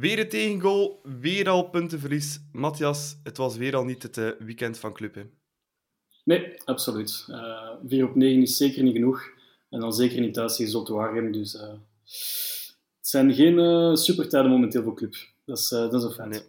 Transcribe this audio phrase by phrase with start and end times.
[0.00, 2.40] Weer een tegengoal, weer al puntenverlies.
[2.52, 5.14] Matthias, het was weer al niet het uh, weekend van club.
[5.14, 5.22] Hè?
[6.24, 7.26] Nee, absoluut.
[7.28, 9.22] Uh, 4 op 9 is zeker niet genoeg.
[9.70, 11.32] En dan zeker niet thuis tegen Zotwaarem.
[11.32, 15.14] Dus uh, het zijn geen supertijden momenteel voor club.
[15.44, 16.28] Dat is, dat is een feit.
[16.30, 16.42] Nee.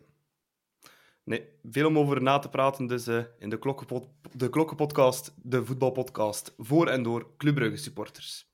[1.24, 1.48] nee.
[1.72, 2.88] veel om over na te praten.
[2.88, 3.08] Dus
[3.40, 8.51] in de, klokkenpod de Klokkenpodcast, de voetbalpodcast voor en door Club Brugge supporters.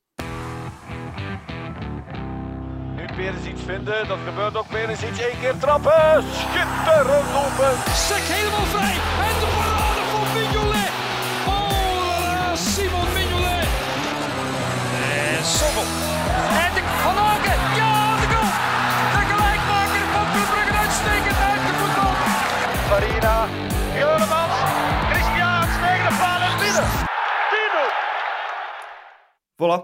[3.26, 4.08] Iets vinden.
[4.08, 5.20] Dat gebeurt ook iets.
[5.28, 6.24] Eén keer trappen.
[6.40, 7.74] Schitterend open.
[8.08, 8.96] Sek helemaal vrij.
[9.28, 10.92] En de parade van Mignolet.
[11.54, 13.70] Oh, Simon Mignolet.
[15.34, 15.88] En Sommel.
[16.64, 17.60] En de Van Aken.
[17.82, 18.52] Ja, de goal.
[19.16, 22.14] De gelijkmaker van Club Brugge uitstekend uit de voetbal.
[22.90, 23.38] Farina.
[24.02, 24.58] Juremans.
[25.12, 26.88] Christian tegen de paal en binnen.
[29.60, 29.80] Voilà,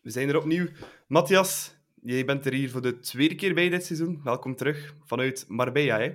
[0.00, 0.66] we zijn er opnieuw.
[1.06, 1.73] Matthias,
[2.06, 4.20] Jij bent er hier voor de tweede keer bij dit seizoen.
[4.24, 6.12] Welkom terug vanuit Marbella, hè?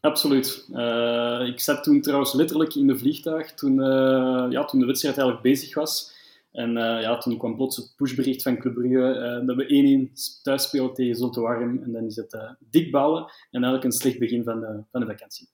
[0.00, 0.68] Absoluut.
[0.72, 5.18] Uh, ik zat toen trouwens letterlijk in de vliegtuig toen, uh, ja, toen de wedstrijd
[5.18, 6.14] eigenlijk bezig was.
[6.52, 10.62] En uh, ja, toen kwam plots het pushbericht van Club Brugge dat we 1-1 thuis
[10.62, 11.46] spelen tegen Zulte.
[11.82, 15.06] En dan is het dik balen en eigenlijk een slecht begin van de, van de
[15.06, 15.48] vakantie.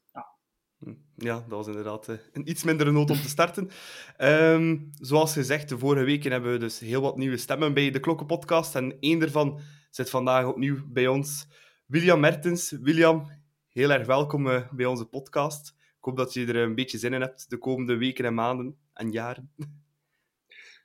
[0.84, 0.90] Ja.
[0.90, 3.70] Hm, ja, dat was inderdaad uh, een iets mindere noot om te starten.
[4.18, 8.00] Um, zoals gezegd, de vorige weken hebben we dus heel wat nieuwe stemmen bij de
[8.00, 8.74] Klokkenpodcast.
[8.74, 9.60] En één daarvan
[9.90, 11.46] zit vandaag opnieuw bij ons,
[11.86, 12.70] William Mertens.
[12.70, 13.30] William,
[13.68, 15.74] heel erg welkom uh, bij onze podcast.
[15.78, 18.76] Ik hoop dat je er een beetje zin in hebt de komende weken en maanden
[18.94, 19.50] en jaren.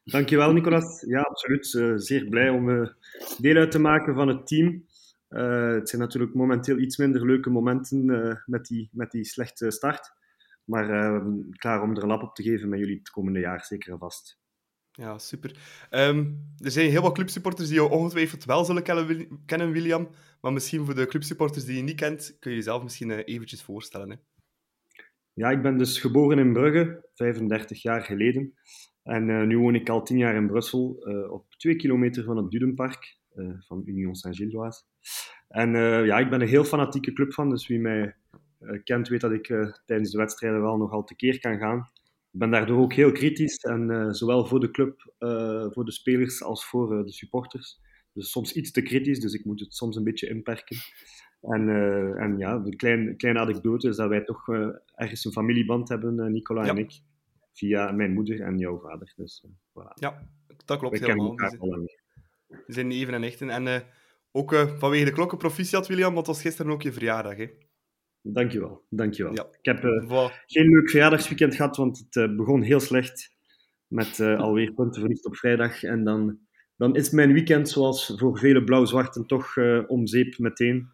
[0.04, 1.04] Dankjewel, Nicolas.
[1.08, 1.74] Ja, absoluut.
[1.74, 2.96] Uh, zeer blij om
[3.38, 4.86] deel uit te maken van het team.
[5.30, 9.72] Uh, het zijn natuurlijk momenteel iets minder leuke momenten uh, met, die, met die slechte
[9.72, 10.14] start.
[10.64, 13.66] Maar uh, klaar om er een lap op te geven met jullie het komende jaar,
[13.66, 14.40] zeker en vast.
[14.92, 15.60] Ja, super.
[15.92, 18.84] Um, er zijn heel wat clubsupporters die jou ongetwijfeld wel zullen
[19.46, 20.10] kennen, William.
[20.42, 24.10] Maar misschien voor de clubsupporters die je niet kent, kun je jezelf misschien eventjes voorstellen.
[24.10, 24.16] Hè?
[25.34, 28.54] Ja, ik ben dus geboren in Brugge, 35 jaar geleden.
[29.04, 30.90] En nu woon ik al 10 jaar in Brussel,
[31.30, 33.18] op 2 kilometer van het Dudenpark
[33.60, 34.82] van Union Saint-Gilloise.
[35.48, 38.16] En uh, ja, ik ben een heel fanatieke club van, dus wie mij
[38.60, 41.90] uh, kent weet dat ik uh, tijdens de wedstrijden wel nogal tekeer kan gaan.
[42.32, 45.14] Ik ben daardoor ook heel kritisch, en zowel voor de club,
[45.74, 47.80] voor de spelers als voor de supporters.
[48.14, 50.78] Dus soms iets te kritisch, dus ik moet het soms een beetje inperken.
[51.42, 51.70] En,
[52.18, 54.48] en ja, de kleine, kleine anekdote is dat wij toch
[54.96, 56.70] ergens een familieband hebben, Nicola ja.
[56.70, 57.00] en ik.
[57.54, 59.14] Via mijn moeder en jouw vader.
[59.16, 59.94] Dus, voilà.
[59.94, 60.28] Ja,
[60.66, 61.36] dat klopt we helemaal.
[62.48, 63.50] We zijn even en echten.
[63.50, 63.84] En
[64.32, 67.38] ook uh, vanwege de klokken proficiat, William, want het was gisteren ook je verjaardag.
[67.38, 67.48] Hè?
[68.22, 69.34] Dankjewel, dankjewel.
[69.34, 69.44] Ja.
[69.44, 73.36] Ik heb uh, geen leuk verjaardagsweekend gehad, want het begon heel slecht.
[73.88, 75.84] Met alweer punten verlies op vrijdag.
[75.84, 76.40] En dan,
[76.76, 80.92] dan is mijn weekend, zoals voor vele blauw-zwarten, toch om zeep meteen.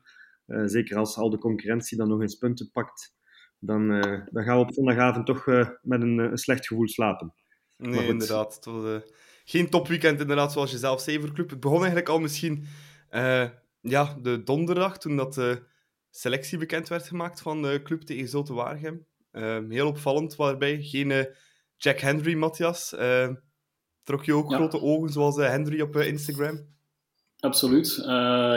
[0.66, 3.16] zeker als al de concurrentie dan nog eens punten pakt.
[3.60, 3.88] Dan,
[4.32, 5.46] dan gaan we op zondagavond toch
[5.82, 7.34] met een, een, slecht gevoel slapen.
[7.78, 8.60] Nee, inderdaad.
[8.66, 9.02] Was,
[9.44, 11.50] geen topweekend, inderdaad, zoals je zelf zei voor club.
[11.50, 12.66] Het begon eigenlijk al misschien
[13.12, 13.50] uh,
[13.82, 15.64] ja, de donderdag, toen dat de
[16.10, 19.06] selectie bekend werd gemaakt van de club tegen Zulte Waregem.
[19.32, 21.24] Uh, heel opvallend, waarbij geen uh,
[21.78, 22.96] Jack Henry, Matthias.
[24.04, 24.56] trok je ook ja.
[24.56, 26.72] grote ogen, zoals Henry op Instagram?
[27.40, 27.88] Absoluut.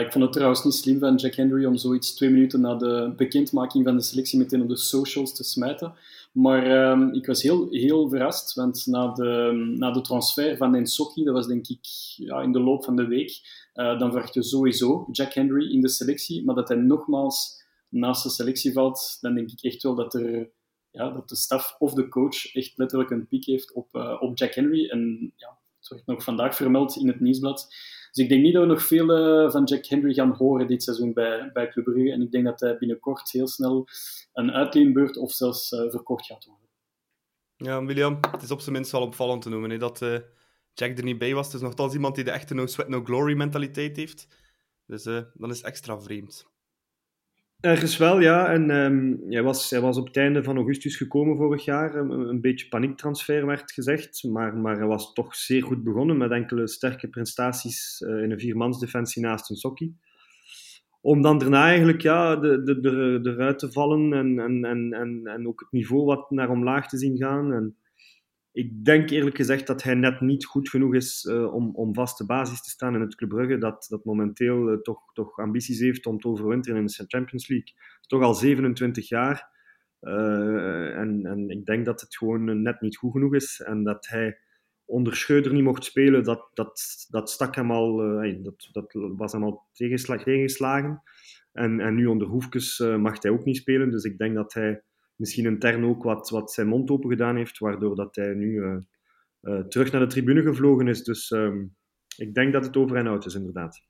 [0.01, 3.13] ik vond het trouwens niet slim van Jack Henry om zoiets twee minuten na de
[3.15, 5.93] bekendmaking van de selectie meteen op de socials te smijten.
[6.31, 6.67] Maar
[6.97, 11.33] uh, ik was heel, heel verrast, want na de, na de transfer van Nensokki, dat
[11.33, 13.39] was denk ik ja, in de loop van de week,
[13.75, 16.45] uh, dan verwacht je sowieso Jack Henry in de selectie.
[16.45, 20.49] Maar dat hij nogmaals naast de selectie valt, dan denk ik echt wel dat, er,
[20.91, 24.37] ja, dat de staf of de coach echt letterlijk een piek heeft op, uh, op
[24.37, 24.89] Jack Henry.
[24.89, 25.56] En ja,
[25.87, 27.67] wordt nog vandaag vermeld in het nieuwsblad.
[28.11, 30.83] Dus ik denk niet dat we nog veel uh, van Jack Henry gaan horen dit
[30.83, 32.11] seizoen bij, bij Club Brugge.
[32.11, 33.87] En ik denk dat hij binnenkort heel snel
[34.33, 36.65] een uitleenbeurt of zelfs uh, verkocht gaat worden.
[37.55, 40.17] Ja, William, het is op zijn minst wel opvallend te noemen hè, dat uh,
[40.73, 41.45] Jack er niet bij was.
[41.45, 44.27] Het is nogthans iemand die de echte no sweat, no glory mentaliteit heeft.
[44.85, 45.03] Dus
[45.33, 46.45] dan is extra vreemd.
[47.59, 48.51] Ergens wel, ja.
[48.53, 51.95] En um, hij, was, hij was op het einde van augustus gekomen vorig jaar.
[51.95, 54.23] Een, beetje paniektransfer werd gezegd.
[54.23, 58.39] Maar, maar hij was toch zeer goed begonnen met enkele sterke prestaties uh, in een
[58.39, 59.97] viermansdefensie naast een sokkie.
[61.01, 65.21] Om dan daarna eigenlijk ja, de, de, de, eruit te vallen en, en, en, en,
[65.23, 67.53] en ook het niveau wat naar omlaag te zien gaan.
[67.53, 67.77] En,
[68.57, 72.25] ik denk eerlijk gezegd dat hij net niet goed genoeg is uh, om, om vaste
[72.25, 76.05] basis te staan in het Club Brugge, dat, dat momenteel uh, toch, toch ambities heeft
[76.05, 77.73] om te overwinteren in de Champions League.
[78.01, 79.49] Is toch al 27 jaar.
[80.01, 83.61] Uh, en, en ik denk dat het gewoon net niet goed genoeg is.
[83.65, 84.37] En dat hij
[84.85, 87.97] onder Schreuder niet mocht spelen, dat, dat, dat stak hem al,
[88.41, 91.01] dat, dat was hem al tegenslag, tegengeslagen.
[91.51, 93.91] En, en nu onder Hoefkes mag hij ook niet spelen.
[93.91, 94.83] Dus ik denk dat hij
[95.17, 98.83] misschien intern ook wat, wat zijn mond open gedaan heeft, waardoor dat hij nu
[99.69, 101.03] terug naar de tribune gevlogen is.
[101.03, 101.65] Dus ehm,
[102.17, 103.81] ik denk dat het over en out is, inderdaad.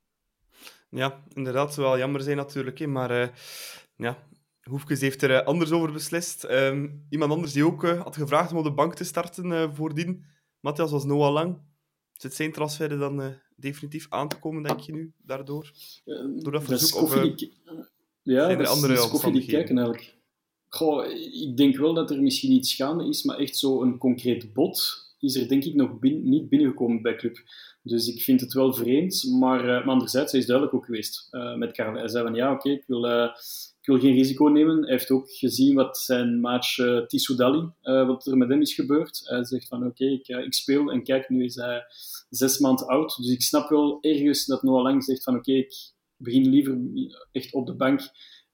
[0.90, 1.74] Ja, inderdaad.
[1.74, 2.80] zou wel jammer zijn natuurlijk.
[2.80, 3.28] Hè, maar uh,
[3.96, 4.28] ja,
[4.62, 6.44] Hoefkes heeft er anders over beslist.
[6.44, 10.26] Ehm, iemand anders die ook had gevraagd om op de bank te starten voordien,
[10.60, 11.58] Matthias, was Noah Lang.
[12.14, 15.72] Zit zijn transfer dan definitief aan te komen, denk je nu, daardoor?
[16.36, 17.02] Door dat verzoek?
[17.02, 17.16] Of.
[18.22, 20.17] Ja, dat andere is koffie die kijken eigenlijk.
[20.78, 24.54] Goh, ik denk wel dat er misschien iets gaande is, maar echt zo een concreet
[24.54, 27.38] bod is er denk ik nog niet binnengekomen bij Club.
[27.84, 31.28] Dus ik vind het wel vreemd, maar, uh, maar anderzijds, hij is duidelijk ook geweest
[31.32, 31.94] uh, met Karel.
[31.94, 33.24] Hij zei van ja, oké, ik, wil, uh,
[33.82, 34.82] ik wil geen risico nemen.
[34.82, 39.22] Hij heeft ook gezien wat zijn match uh, Tissoudali, wat er met hem is gebeurd.
[39.24, 41.84] Hij zegt van oké, ik, ik, speel en kijk, nu is hij
[42.30, 43.16] zes maanden oud.
[43.18, 46.78] Dus ik snap wel ergens dat Noah Lang zegt van oké, ik begin liever
[47.32, 48.02] echt op de bank.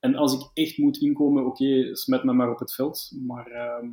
[0.03, 3.11] En als ik echt moet inkomen, oké, smet me maar op het veld.
[3.25, 3.89] Maar ehm,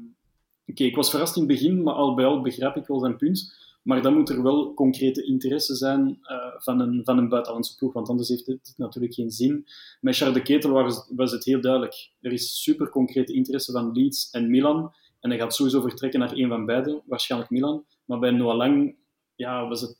[0.71, 3.17] Oké, ik was verrast in het begin, maar al bij al begrijp ik wel zijn
[3.17, 3.59] punt.
[3.83, 7.93] Maar dan moet er wel concrete interesse zijn uh, van, een, van een buitenlandse ploeg,
[7.93, 9.67] want anders heeft het natuurlijk geen zin.
[10.01, 12.11] Met Charles de Ketel was, was het heel duidelijk.
[12.21, 14.93] Er is super concrete interesse van Leeds en Milan.
[15.21, 17.85] En hij gaat sowieso vertrekken naar een van beide, waarschijnlijk Milan.
[18.05, 18.97] Maar bij Noah Lang
[19.35, 19.99] ja, was het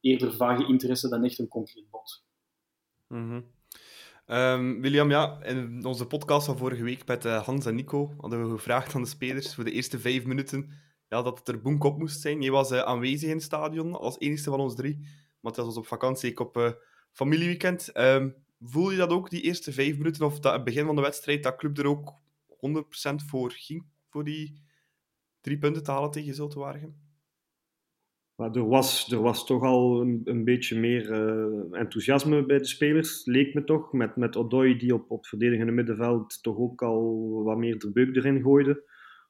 [0.00, 2.22] eerder vage interesse dan echt een concreet bod.
[3.08, 3.56] Mm
[4.30, 8.44] Um, William, ja, in onze podcast van vorige week met uh, Hans en Nico hadden
[8.44, 10.70] we gevraagd aan de spelers voor de eerste vijf minuten
[11.08, 12.42] ja, dat het er boenkop moest zijn.
[12.42, 15.06] Je was uh, aanwezig in het stadion als enige van ons drie,
[15.42, 16.70] het was op vakantie, ik op uh,
[17.12, 17.96] familieweekend.
[17.96, 21.02] Um, voel je dat ook, die eerste vijf minuten, of dat het begin van de
[21.02, 22.14] wedstrijd, dat club er ook
[22.48, 24.62] 100% voor ging, voor die
[25.40, 27.07] drie punten te halen tegen Zultewaardigem?
[28.38, 32.64] Maar er was, er was toch al een, een beetje meer uh, enthousiasme bij de
[32.64, 33.92] spelers, leek me toch.
[33.92, 38.16] Met, met Odoi die op, op verdedigende middenveld toch ook al wat meer de beuk
[38.16, 38.82] erin gooide.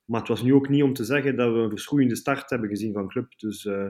[0.04, 2.68] Maar het was nu ook niet om te zeggen dat we een verschroeiende start hebben
[2.68, 3.38] gezien van club.
[3.38, 3.88] Dus uh,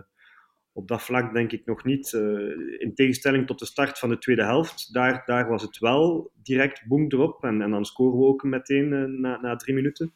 [0.72, 2.12] op dat vlak denk ik nog niet.
[2.12, 6.32] Uh, in tegenstelling tot de start van de tweede helft, daar, daar was het wel
[6.42, 7.44] direct boom erop.
[7.44, 10.12] En, en dan scoren we ook meteen na, na drie minuten.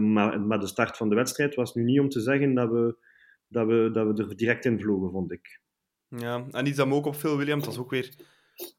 [0.00, 2.96] maar, maar de start van de wedstrijd was nu niet om te zeggen dat we
[3.48, 5.60] dat we, dat we er direct in vlogen, vond ik.
[6.08, 8.14] Ja, en iets dat me ook opviel, William, het was ook weer...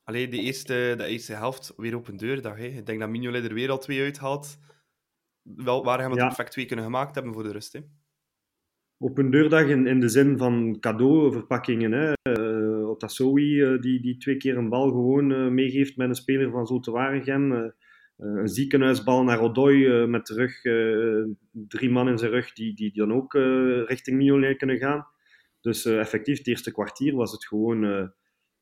[0.04, 2.58] Allee, de eerste, de eerste helft weer op een deurdag.
[2.58, 2.66] Hè.
[2.66, 4.58] Ik denk dat Mignolet er weer al twee uithaalt.
[5.42, 7.74] Wel, waar gaan we het perfect twee kunnen gemaakt hebben voor de rust.
[7.74, 7.80] Hè.
[8.98, 11.92] Op een deurdag in, in de zin van cadeauverpakkingen.
[11.92, 12.14] Hè.
[12.38, 16.52] Uh, Otasowi, uh, die, die twee keer een bal gewoon uh, meegeeft met een speler
[16.52, 17.56] van Zulte Waregem.
[17.56, 17.69] Eh,
[18.18, 22.92] een ziekenhuisbal naar Odoi uh, met terug uh, drie man in zijn rug die, die,
[22.94, 23.34] dan ook
[23.88, 25.08] richting Mignolet kunnen gaan.
[25.62, 27.81] Dus effectief, het eerste kwartier was het gewoon...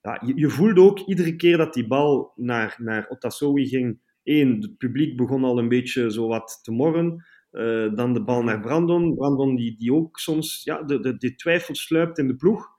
[0.02, 4.04] ja, je, voelde ook iedere keer dat die bal naar, naar Otasowi ging...
[4.24, 7.26] Eén, het publiek begon al een beetje zo wat te morren.
[7.96, 9.16] dan de bal naar Brandon.
[9.16, 12.75] Brandon die, die ook soms ja, de, de, die twijfel sluipt in de ploeg.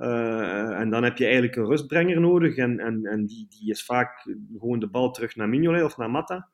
[0.00, 2.56] Uh, en dan heb je eigenlijk een rustbrenger nodig.
[2.56, 6.10] En, en, en die, die is vaak gewoon de bal terug naar Mignolet of naar
[6.10, 6.48] Mata.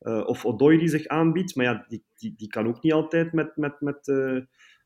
[0.00, 1.54] Uh, of Odoi die zich aanbiedt.
[1.54, 4.40] Maar ja, die, die, die kan ook niet altijd met, met, met, uh,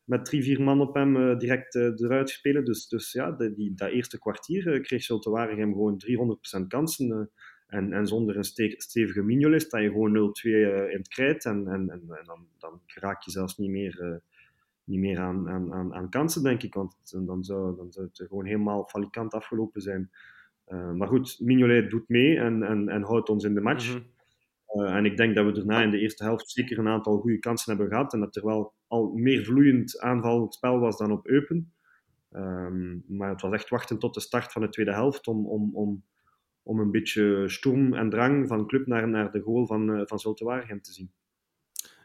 [0.04, 2.64] met drie, vier man op hem direct eruit spelen.
[2.64, 6.02] Dus, dus ja, de, die, dat eerste kwartier kreeg Zulte Waregem gewoon
[6.62, 7.30] 300% kansen.
[7.66, 10.50] en, en zonder een ste stevige Mignolet sta je gewoon 0-2
[10.90, 11.44] in het krijt.
[11.44, 14.22] En, en, en, en, dan, dan raak je zelfs niet meer
[14.84, 16.74] niet meer aan, aan, aan, kansen, denk ik.
[16.74, 20.10] Want dan zou, dan zou het gewoon helemaal falikant afgelopen zijn.
[20.68, 23.94] Uh, maar goed, Mignolet doet mee en, en, en houdt ons in de match.
[23.94, 24.12] Mm
[24.74, 27.38] uh, en ik denk dat we daarna in de eerste helft zeker een aantal goede
[27.38, 28.12] kansen hebben gehad.
[28.12, 31.72] En dat er wel al meer vloeiend aanvallend spel was dan op Eupen.
[32.30, 35.70] Um, maar het was echt wachten tot de start van de tweede helft om, om,
[35.74, 36.04] om,
[36.62, 40.18] om een beetje stoem en drang van club naar, naar de goal van, uh, van
[40.18, 41.12] Zulte Waregem te zien.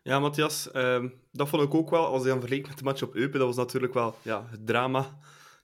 [0.09, 3.01] Ja, Matthias, uh, dat vond ik ook wel, als je dan vergelijkt met de match
[3.01, 5.19] op Eupen, dat was natuurlijk wel ja, het drama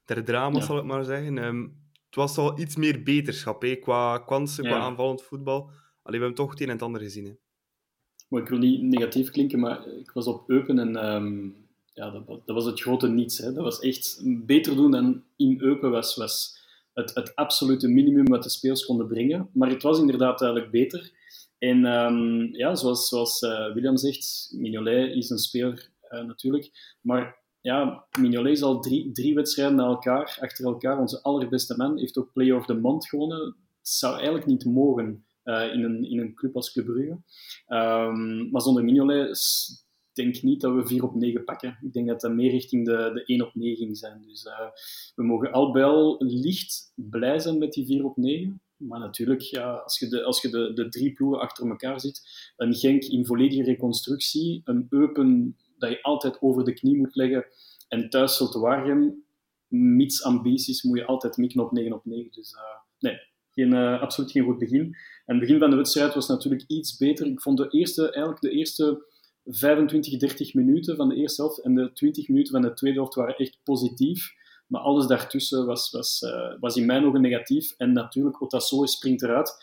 [0.06, 1.38] ter drama, zal ik maar zeggen.
[1.38, 4.70] Um, het was wel iets meer beterschap, hè, qua kansen, ja.
[4.70, 5.70] qua aanvallend voetbal.
[6.04, 7.26] Alleen we hebben toch het een en het ander gezien.
[7.26, 7.32] Hè.
[8.30, 11.56] Maar ik wil niet negatief klinken, maar ik was op Eupen en um,
[11.94, 13.38] ja, dat, dat, was het grote niets.
[13.38, 13.54] Hè.
[13.54, 16.58] Dat was echt beter doen dan in Eupen was, was
[16.94, 19.50] het, het absolute minimum wat de spelers konden brengen.
[19.54, 21.12] Maar het was inderdaad eigenlijk beter.
[21.66, 26.96] En um, ja, zoals, zoals uh, William zegt, Mignolet is een speler uh, natuurlijk.
[27.02, 31.98] Maar ja, Mignolet is al drie, drie wedstrijden na elkaar, achter elkaar, onze allerbeste man.
[31.98, 33.46] Heeft ook Play of the Month gewonnen.
[33.80, 37.22] Het zou eigenlijk niet mogen uh, in, een, in een club als Club Brugge.
[37.68, 39.40] Um, maar zonder Mignolet
[40.14, 41.78] denk niet dat we 4 op 9 pakken.
[41.82, 44.22] Ik denk dat dat meer richting de, de 1 op 9 ging zijn.
[44.28, 44.50] Dus
[45.16, 48.62] we mogen al bij licht blij zijn met die 4 op 9.
[48.78, 52.52] Maar natuurlijk, ja, als je, de, als je de, de drie ploegen achter elkaar ziet,
[52.58, 57.46] een Genk in volledige reconstructie, een Eupen dat je altijd over de knie moet leggen,
[57.88, 59.24] en thuis Zulte Waregem,
[59.68, 62.32] mits ambities, moet je altijd mikken op 9 op 9.
[62.32, 62.60] Dus uh,
[63.00, 63.20] nee,
[63.52, 64.96] geen, uh, absoluut geen goed begin.
[65.26, 67.26] En het begin van de wedstrijd was natuurlijk iets beter.
[67.26, 69.06] Ik vond de eerste, eigenlijk de eerste
[69.46, 73.16] 25, 30 minuten van de eerste helft en de 20 minuten van de tweede helft
[73.16, 74.34] waren echt positief.
[74.68, 77.74] Maar alles daartussen was, was, uh, was in mijn ogen negatief.
[77.78, 79.56] En natuurlijk, Otasoe springt eruit.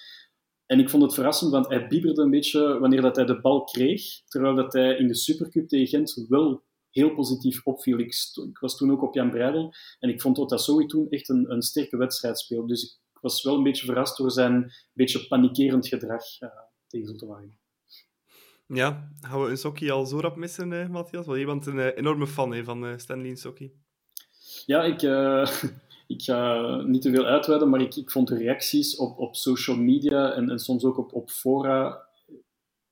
[0.66, 3.64] En ik vond het verrassend, want hij bieberde een beetje wanneer dat hij de bal
[3.64, 4.22] kreeg.
[4.24, 7.98] Terwijl dat hij in de Supercup tegen Gent wel heel positief opviel.
[7.98, 8.14] Ik,
[8.48, 9.74] ik was toen ook op Jan Breidel.
[9.98, 12.66] En ik vond Otasoe toen echt een, een sterke wedstrijd spelen.
[12.66, 16.48] Dus ik was wel een beetje verrast door zijn beetje panikerend gedrag uh,
[16.86, 17.58] tegen Zultewagen.
[18.66, 21.26] Ja, gaan we een Sokkie al zo rap missen, uh, Matthias?
[21.26, 23.81] Want je bent een enorme fan van Stanley Sokkie.
[24.66, 25.02] Ja, ik,
[26.14, 29.76] ik ga niet te veel uitweiden, maar ik, ik vond de reacties op, op social
[29.76, 32.06] media en, en soms ook op, op fora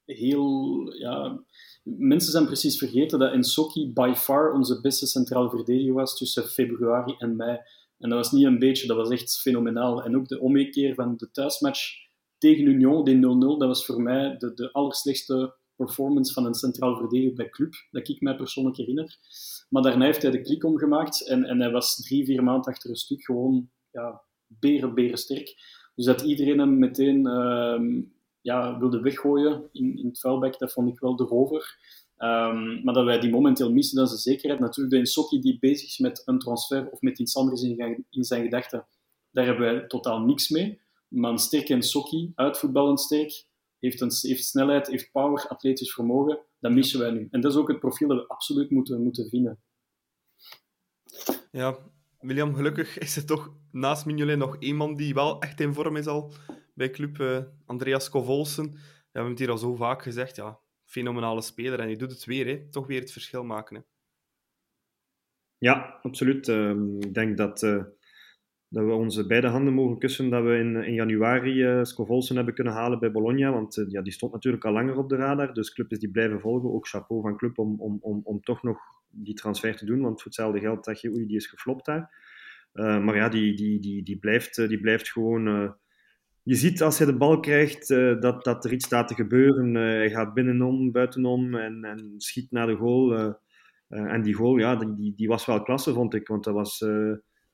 [0.04, 0.94] heel...
[0.98, 1.40] Ja,
[1.82, 7.14] mensen zijn precies vergeten dat Nsokki by far onze beste centrale verdediger was tussen februari
[7.18, 7.58] en mei.
[7.98, 10.02] En dat was niet een beetje, dat was echt fenomenaal.
[10.02, 12.08] En ook de ommekeer van de thuismatch
[12.38, 13.20] tegen Union, die 0-0,
[13.58, 18.08] dat was voor mij de, de allerslechtste performance van een centraal verdediger bij club, dat
[18.08, 19.16] ik mij persoonlijk herinner.
[19.68, 22.90] Maar daarna heeft hij de klik omgemaakt en, en hij was drie, vier maanden achter
[22.90, 25.54] een stuk gewoon ja, beren, beren sterk.
[25.94, 28.02] Dus dat iedereen hem meteen uh,
[28.40, 31.78] ja, wilde weggooien in, in het vuilbek, dat vond ik wel de rover.
[32.18, 34.60] Um, maar dat wij die momenteel missen, dat is de zekerheid.
[34.60, 38.42] Natuurlijk, de Insokki die bezig is met een transfer of met iets anders in, zijn
[38.42, 38.86] gedachten,
[39.30, 40.80] daar hebben wij totaal niks mee.
[41.08, 43.44] Maar een sterke Insokki, uitvoetballend sterk,
[43.80, 47.28] heeft, een, heeft snelheid, heeft power, atletisch vermogen, dat missen wij nu.
[47.30, 49.62] En dat is ook het profiel dat we absoluut moeten, moeten vinden.
[51.50, 51.78] Ja,
[52.18, 55.96] William, gelukkig is er toch naast Mignolet nog één man die wel echt in vorm
[55.96, 56.32] is al
[56.74, 58.64] bij club, uh, Andreas Kovolsen.
[58.64, 61.80] Ja, we hebben het hier al zo vaak gezegd, ja, fenomenale speler.
[61.80, 62.70] En die doet het weer, hè.
[62.70, 63.76] toch weer het verschil maken.
[63.76, 63.82] Hè.
[65.58, 66.48] Ja, absoluut.
[66.48, 67.84] Uh, ik denk dat, uh,
[68.70, 72.54] dat we onze beide handen mogen kussen dat we in, in januari uh, Scovolsen hebben
[72.54, 73.52] kunnen halen bij Bologna.
[73.52, 75.52] Want ja, die stond natuurlijk al langer op de radar.
[75.52, 76.72] Dus club is die blijven volgen.
[76.72, 80.00] Ook chapeau van club om, om, om, om toch nog die transfer te doen.
[80.00, 82.14] Want voor hetzelfde geld dacht je, oei, die is geflopt daar.
[82.72, 85.74] maar ja, die, die, die, die, blijft, die blijft gewoon
[86.42, 87.88] je ziet als hij de bal krijgt
[88.20, 89.74] dat, dat er iets staat te gebeuren.
[89.74, 93.34] Hij gaat binnenom, buitenom en, en schiet naar de goal.
[93.88, 96.28] En die goal, ja, die, die was wel klasse, vond ik.
[96.28, 96.84] Want dat was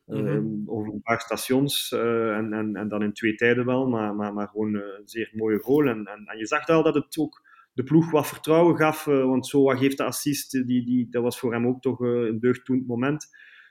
[0.07, 0.63] mm-hmm.
[0.67, 3.89] over een paar stations en, en, en dan in twee tijden wel.
[3.89, 5.87] Maar, maar, maar gewoon een zeer mooie goal.
[5.87, 9.05] En, en, je zag wel dat het ook de ploeg wat vertrouwen gaf.
[9.05, 10.51] want Soa geeft de assist.
[10.51, 13.27] Die, die, dat was voor hem ook toch een deugdtoend moment.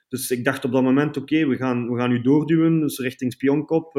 [0.08, 2.80] Dus ik dacht op dat moment, oké, we, gaan, we gaan nu doorduwen.
[2.80, 3.94] Dus richting Spionkop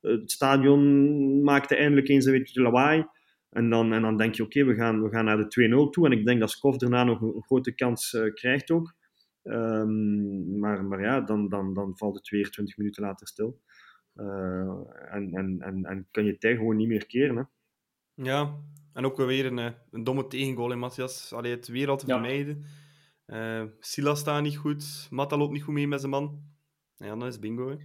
[0.00, 3.06] het stadion maakte eindelijk eens een beetje lawaai.
[3.50, 6.06] En dan, en dan denk je, oké, we, gaan, we gaan naar de 2-0 toe.
[6.06, 8.94] En ik denk dat Skov daarna nog een, grote kans krijgt ook.
[9.42, 13.60] Um, maar, maar ja, dan, dan, dan valt het weer 20 minuten later stil.
[14.14, 14.80] Uh,
[15.10, 17.36] en, en, en, en kan je tijd gewoon niet meer keren.
[17.36, 17.42] Hè?
[18.24, 18.56] Ja,
[18.92, 21.32] en ook weer een, eh, een domme tegengoal in Matthias.
[21.32, 22.64] Allee, het weer al te vermijden.
[23.26, 25.06] Uh, Silas staat niet goed.
[25.10, 26.42] Matta loopt niet goed mee met zijn man.
[26.96, 27.68] Ja, dan is bingo.
[27.68, 27.76] Hè.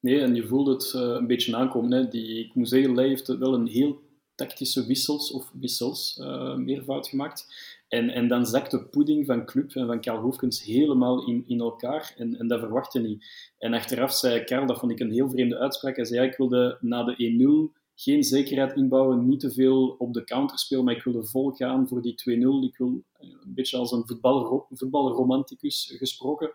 [0.00, 1.92] Nee, en je voelt het uh, een beetje aankomen.
[1.92, 2.08] Hè.
[2.08, 4.02] Die, ik moet zeggen, Leij heeft wel een heel
[4.34, 7.46] tactische wissels, of wissels, uh, meervoud gemaakt.
[7.88, 11.60] En, en dan zakt de pudding van Club en van Karl Hoefkens helemaal in, in
[11.60, 12.14] elkaar.
[12.16, 13.26] En, en dat verwachtte niet.
[13.58, 16.36] En achteraf zei Karl, dat vond ik een heel vreemde uitspraak, hij zei, ja, ik
[16.36, 20.96] wilde na de 1-0 geen zekerheid inbouwen, niet te veel op de counter spelen, maar
[20.96, 22.68] ik wilde vol gaan voor die 2-0.
[22.68, 26.50] Ik wil een beetje als een voetballer, voetbalromanticus gesproken.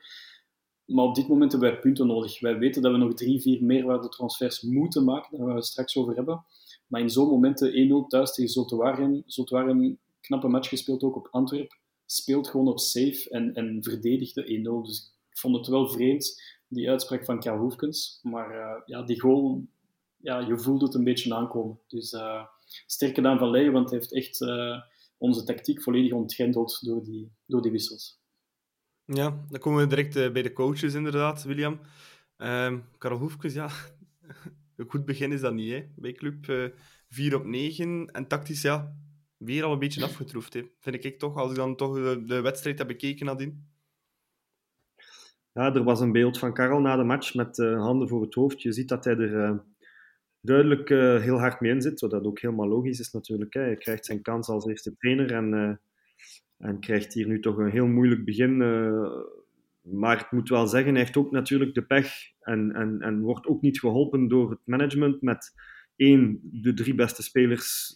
[0.85, 2.39] Maar op dit moment hebben wij punten nodig.
[2.39, 5.97] Wij weten dat we nog drie, vier meerwaardetransfers moeten maken, daar gaan we het straks
[5.97, 6.45] over hebben.
[6.87, 11.80] Maar in zo'n momenten 1-0 thuis tegen Zoltewaren, Zoltewaren knappe match gespeeld ook op Antwerp,
[12.06, 14.86] speelt gewoon op safe en, en verdedigde 1-0.
[14.86, 18.20] Dus ik vond het wel vreemd, die uitspraak van Karl Hoefkens.
[18.22, 19.68] Maar uh, ja, die goal,
[20.18, 21.80] ja, je voelde het een beetje aankomen.
[21.88, 22.46] Dus uh,
[22.86, 24.82] sterke dan van Leijen, want hij heeft echt uh,
[25.18, 28.22] onze tactiek volledig ontgrendeld door die, door die wissels.
[29.06, 31.80] Ja, dan komen we direct bij de coaches inderdaad, William.
[32.38, 33.70] Um, Karel Hoefkes, ja,
[34.75, 35.86] een goed begin is dat niet hè?
[35.96, 36.48] bij club.
[36.48, 36.72] Uh, eh,
[37.10, 38.96] 4 op 9 en tactisch, ja,
[39.45, 40.63] weer al een beetje afgetroefd.
[40.79, 43.67] Vind ik toch, als ik dan toch de, de wedstrijd heb bekeken nadien.
[45.51, 48.33] Ja, er was een beeld van Karel na de match met uh, handen voor het
[48.33, 48.62] hoofd.
[48.62, 49.63] Je ziet dat hij er
[50.41, 50.89] duidelijk
[51.23, 53.53] heel hard mee in zit, wat ook helemaal logisch is natuurlijk.
[53.53, 53.62] Hè.
[53.62, 55.79] Hij krijgt zijn kans als eerste trainer en
[56.63, 58.57] en krijgt hier nu toch een heel moeilijk begin.
[59.81, 63.47] Maar ik moet wel zeggen, hij heeft ook natuurlijk de pech en, en, en wordt
[63.47, 65.53] ook niet geholpen door het management met
[65.95, 67.95] één, de drie beste spelers,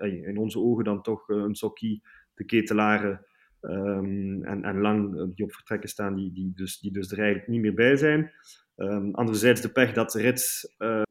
[0.00, 2.02] in onze ogen dan toch uh, een Sokkie,
[2.34, 3.26] de Ketelaren
[3.60, 7.48] um, en, en Lang, die op vertrekken staan, die, die, dus, die dus er eigenlijk
[7.48, 8.32] niet meer bij zijn.
[8.76, 11.02] Um, anderzijds de pech dat Rits, uh,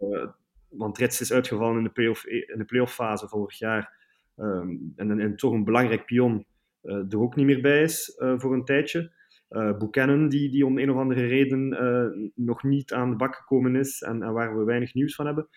[0.69, 3.93] want Rits is uitgevallen in de playoff, in de fase vorig jaar,
[4.38, 6.46] um, en, en, toch een belangrijk pion
[6.81, 9.12] er ook niet meer bij is voor een tijdje
[9.50, 13.75] uh, Buchanan, die, die om een of andere reden nog niet aan de bak gekomen
[13.75, 15.48] is en, en, waar we weinig nieuws van hebben.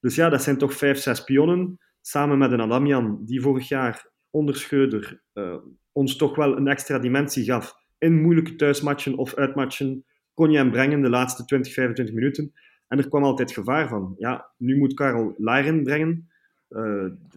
[0.00, 1.78] Dus ja, dat zijn toch vijf, zes pionnen.
[2.08, 5.56] Samen met een Adamian, die vorig jaar onder Scheuder uh,
[5.92, 10.04] ons toch wel een extra dimensie gaf in moeilijke thuismatchen of uitmatchen.
[10.34, 12.52] Kon je hem brengen de laatste 20, 25 minuten.
[12.86, 14.14] En er kwam altijd gevaar van.
[14.18, 16.28] Ja, nu moet Karel Laren brengen.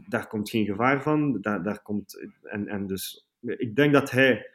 [0.08, 1.42] daar komt geen gevaar van.
[1.42, 4.50] Daar, daar komt, en, en dus ik denk dat hij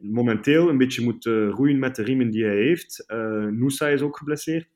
[0.00, 3.04] momenteel een beetje moet uh, roeien met de riemen die hij heeft.
[3.08, 4.68] Uh, is ook geblesseerd.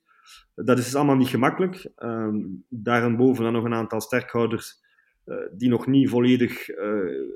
[0.54, 1.92] Dat is allemaal niet gemakkelijk.
[1.98, 2.34] Uh,
[2.68, 4.80] daarboven dan nog een aantal sterkhouders
[5.26, 6.68] uh, die nog niet volledig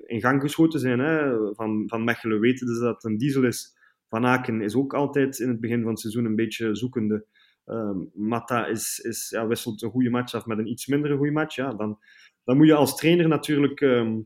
[0.07, 0.99] in gang geschoten zijn.
[0.99, 1.37] Hè.
[1.55, 3.75] Van, van Mechelen weten dus dat het een diesel is.
[4.09, 7.27] Van Aken is ook altijd in het begin van het seizoen een beetje zoekende.
[7.65, 11.33] Ehm, Mata is, is, ja, wisselt een goede match af met een iets mindere goede
[11.33, 11.55] match.
[11.55, 11.99] Ja, dan,
[12.45, 14.23] dan moet je als trainer natuurlijk um, uh,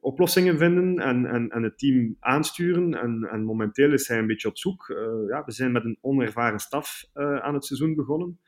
[0.00, 2.94] oplossingen vinden en, en, en het team aansturen.
[2.94, 4.88] En, en momenteel is hij een beetje op zoek.
[4.88, 8.40] Uh, ja, we zijn met een onervaren staf uh, aan het seizoen begonnen.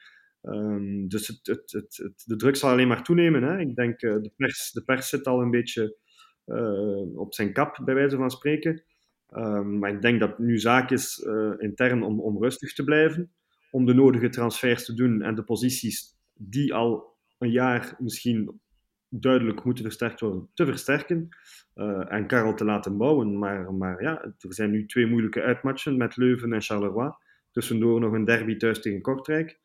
[0.43, 3.43] Um, dus het, het, het, de druk zal alleen maar toenemen.
[3.43, 3.59] Hè.
[3.59, 5.97] Ik denk de, pers, de pers zit al een beetje
[7.15, 8.83] op zijn kap, bij wijze van spreken.
[9.37, 11.27] Um, maar ik denk dat het nu zaak is
[11.59, 13.33] intern om, om rustig te blijven.
[13.71, 18.61] Om de nodige transfers te doen en de posities die al een jaar misschien
[19.15, 21.29] duidelijk moeten versterkt worden, te versterken
[21.75, 23.39] uh, en Karel te laten bouwen.
[23.39, 27.11] Maar, maar ja, er zijn nu twee moeilijke uitmatchen met Leuven en Charleroi.
[27.51, 29.61] Tussendoor nog een derby thuis tegen Kortrijk.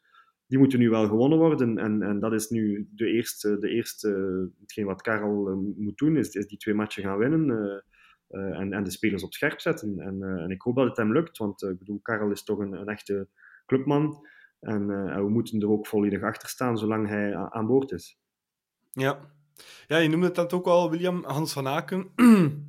[0.48, 1.78] Die moeten nu wel gewonnen worden.
[1.78, 4.10] En, en dat is nu de eerste, de eerste
[4.60, 7.50] hetgeen wat Karel uh, moet doen, is, is die twee matchen gaan winnen.
[7.50, 10.00] Uh, en, en de spelers op scherp zetten.
[10.00, 12.74] En, en ik hoop dat het hem lukt, want ik bedoel, Karel is toch een,
[12.74, 13.28] een echte
[13.66, 14.28] clubman.
[14.60, 14.88] En
[15.24, 18.20] we moeten er ook volledig achter staan zolang hij aan boord is.
[18.92, 19.37] Ja,
[19.88, 22.12] ja, je noemde dat ook al, William, Hans van Aken.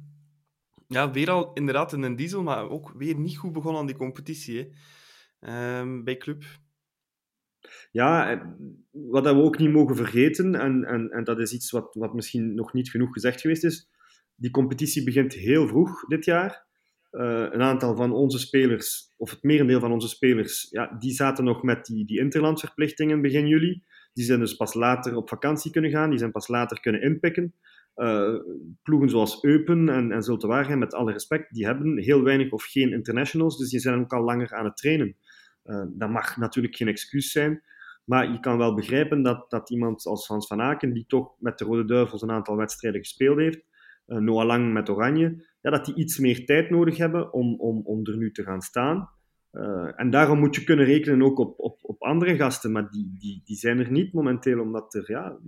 [0.96, 3.96] ja, weer al inderdaad in een diesel, maar ook weer niet goed begonnen aan die
[3.96, 4.68] competitie hè.
[5.81, 6.44] Um, bij Club.
[7.90, 8.46] Ja, eh,
[8.90, 12.55] wat we ook niet mogen vergeten, en, en, en dat is iets wat, wat misschien
[12.55, 13.88] nog niet genoeg gezegd geweest is,
[14.35, 16.66] die competitie begint heel vroeg dit jaar.
[17.11, 21.44] Uh, een aantal van onze spelers, of het merendeel van onze spelers, ja, die zaten
[21.44, 23.83] nog met die, die interlandverplichtingen begin juli.
[24.18, 27.54] Die zijn dus pas later op vakantie kunnen gaan, die zijn pas later kunnen inpikken.
[27.96, 28.35] Uh,
[28.83, 32.92] ploegen zoals Eupen en, en Waregem, met alle respect, die hebben heel weinig of geen
[32.92, 35.16] internationals, dus die zijn ook al langer aan het trainen.
[35.64, 37.62] Uh, dat mag natuurlijk geen excuus zijn,
[38.04, 41.59] maar je kan wel begrijpen dat, dat iemand als Hans van Aken, die toch met
[41.59, 43.61] de Rode Duivels een aantal wedstrijden gespeeld heeft,
[44.07, 47.81] uh, Noah Lang met Oranje, ja, dat die iets meer tijd nodig hebben om, om,
[47.85, 49.09] om er nu te gaan staan.
[49.52, 53.16] Uh, en daarom moet je kunnen rekenen ook op, op, op andere gasten, maar die,
[53.18, 55.38] die, die zijn er niet momenteel, omdat er, ja,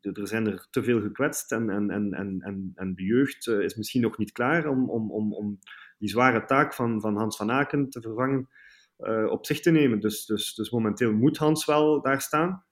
[0.00, 3.76] er zijn er te veel gekwetst en, en, en, en, en de jeugd uh, is
[3.76, 5.58] misschien nog niet klaar om, om, om, om
[5.98, 8.48] die zware taak van, van Hans van Aken te vervangen
[8.98, 10.00] uh, op zich te nemen.
[10.00, 12.64] Dus, dus, dus momenteel moet Hans wel daar staan.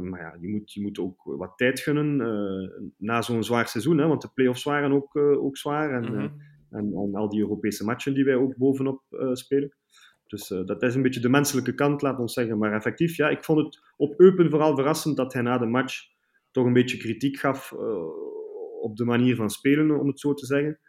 [0.00, 2.16] maar ja, je moet, je moet ook wat tijd gunnen
[2.96, 5.90] na zo'n zwaar seizoen, hè, want de play-offs waren ook, ook zwaar.
[5.90, 9.76] En, mm -hmm en, al die Europese matchen die wij ook bovenop uh, spelen.
[10.26, 12.58] Dus uh, dat is een beetje de menselijke kant, laat ons zeggen.
[12.58, 15.94] Maar effectief, ja, ik vond het op Eupen vooral verrassend dat hij na de match
[16.50, 17.80] toch een beetje kritiek gaf uh,
[18.80, 20.80] op de manier van spelen, om het zo te zeggen.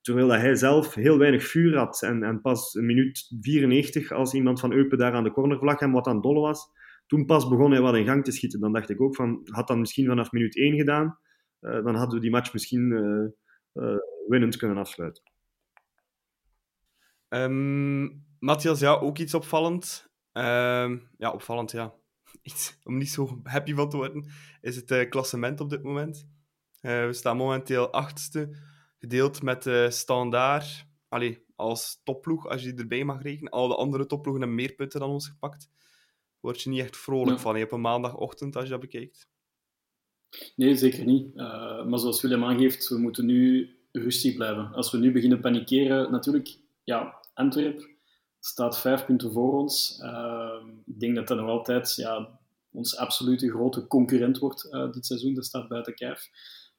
[0.00, 2.02] Terwijl dat hij zelf heel weinig vuur had.
[2.02, 5.92] En, en pas een minuut 94, als iemand van Eupen daar aan de cornervlag hem
[5.92, 6.66] wat aan dolle was,
[7.06, 8.60] toen pas begon hij wat in gang te schieten.
[8.60, 11.18] Dan dacht ik ook van, had dat misschien vanaf minuut 1 gedaan,
[11.60, 12.92] dan hadden we die match misschien
[14.28, 15.22] winnend kunnen afsluiten.
[17.28, 20.10] Um, Matthias, ja, ook iets opvallend.
[20.32, 21.94] Um, ja, opvallend, ja.
[22.42, 26.28] Iets om niet zo happy van te worden, is het uh, klassement op dit moment.
[26.80, 28.56] Uh, we staan momenteel achtste,
[28.98, 30.86] gedeeld met uh, Standaard.
[31.08, 33.52] Allee, als topploeg, als je die erbij mag rekenen.
[33.52, 35.70] Al de andere topploegen hebben meer punten dan ons gepakt.
[36.40, 37.42] Word je niet echt vrolijk ja.
[37.42, 39.28] van, je op een maandagochtend, als je dat bekijkt.
[40.56, 41.26] Nee, zeker niet.
[41.34, 44.72] Uh, maar zoals Willem aangeeft, we moeten nu rustig blijven.
[44.72, 47.88] Als we nu beginnen panikeren, natuurlijk, ja, Antwerp
[48.40, 49.98] staat vijf punten voor ons.
[50.02, 52.28] Uh, ik denk dat dat nog altijd ja,
[52.72, 55.34] ons absolute grote concurrent wordt uh, dit seizoen.
[55.34, 56.30] Dat staat buiten kijf.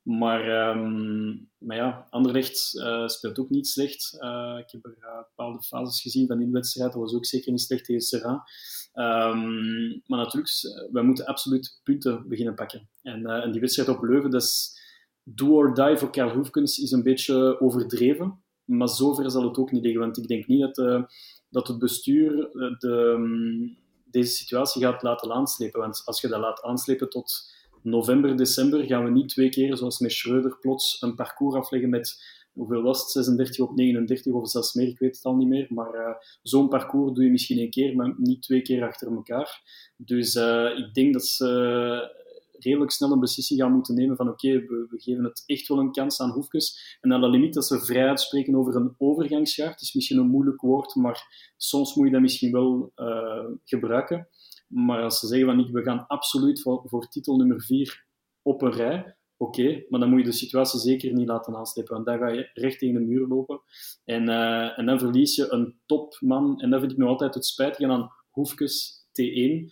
[0.01, 4.17] Maar, ehm, maar ja, Anderlecht uh, speelt ook niet slecht.
[4.19, 6.91] Uh, ik heb er bepaalde fases gezien van die wedstrijd.
[6.91, 8.47] Dat was ook zeker niet slecht tegen Serra.
[8.93, 10.51] Um, maar natuurlijk,
[10.91, 12.89] wij moeten absoluut punten beginnen pakken.
[13.01, 14.83] En, en die wedstrijd op Leuven, dat is
[15.25, 18.43] do or die voor Karl Hoefkens, is een beetje overdreven.
[18.65, 20.01] Maar zover zal het ook niet liggen.
[20.01, 21.07] Want ik denk niet dat,
[21.49, 23.77] dat het bestuur de, um,
[24.15, 25.79] deze situatie gaat laten aanslepen.
[25.79, 29.99] Want als je dat laat aanslepen tot november, december gaan we niet twee keer, zoals
[29.99, 34.73] met Schreuder, plots een parcours afleggen met, hoeveel was het, 36 op 39 of zelfs
[34.73, 35.67] meer, ik weet het al niet meer.
[35.69, 39.61] Maar uh, zo'n parcours doe je misschien een keer, maar niet twee keer achter elkaar.
[39.97, 40.35] Dus
[40.75, 42.23] ik denk dat ze
[42.65, 45.91] redelijk snel een beslissing gaan moeten nemen van oké, we, geven het echt wel een
[45.91, 46.97] kans aan Hoefkes.
[47.01, 49.69] En aan de limiet dat ze vrij uitspreken over een overgangsjaar.
[49.69, 54.27] Het is misschien een moeilijk woord, maar soms moet je dat misschien wel uh, gebruiken.
[54.67, 58.05] Maar als ze zeggen van we gaan absoluut voor, titel nummer 4
[58.41, 62.05] op een rij, oké, maar dan moet je de situatie zeker niet laten aanslepen, want
[62.05, 63.61] dan ga je recht tegen de muur lopen.
[64.03, 67.45] En, uh, en dan verlies je een topman, en dat vind ik nog altijd het
[67.45, 69.71] spijtige aan Hoefkes T1.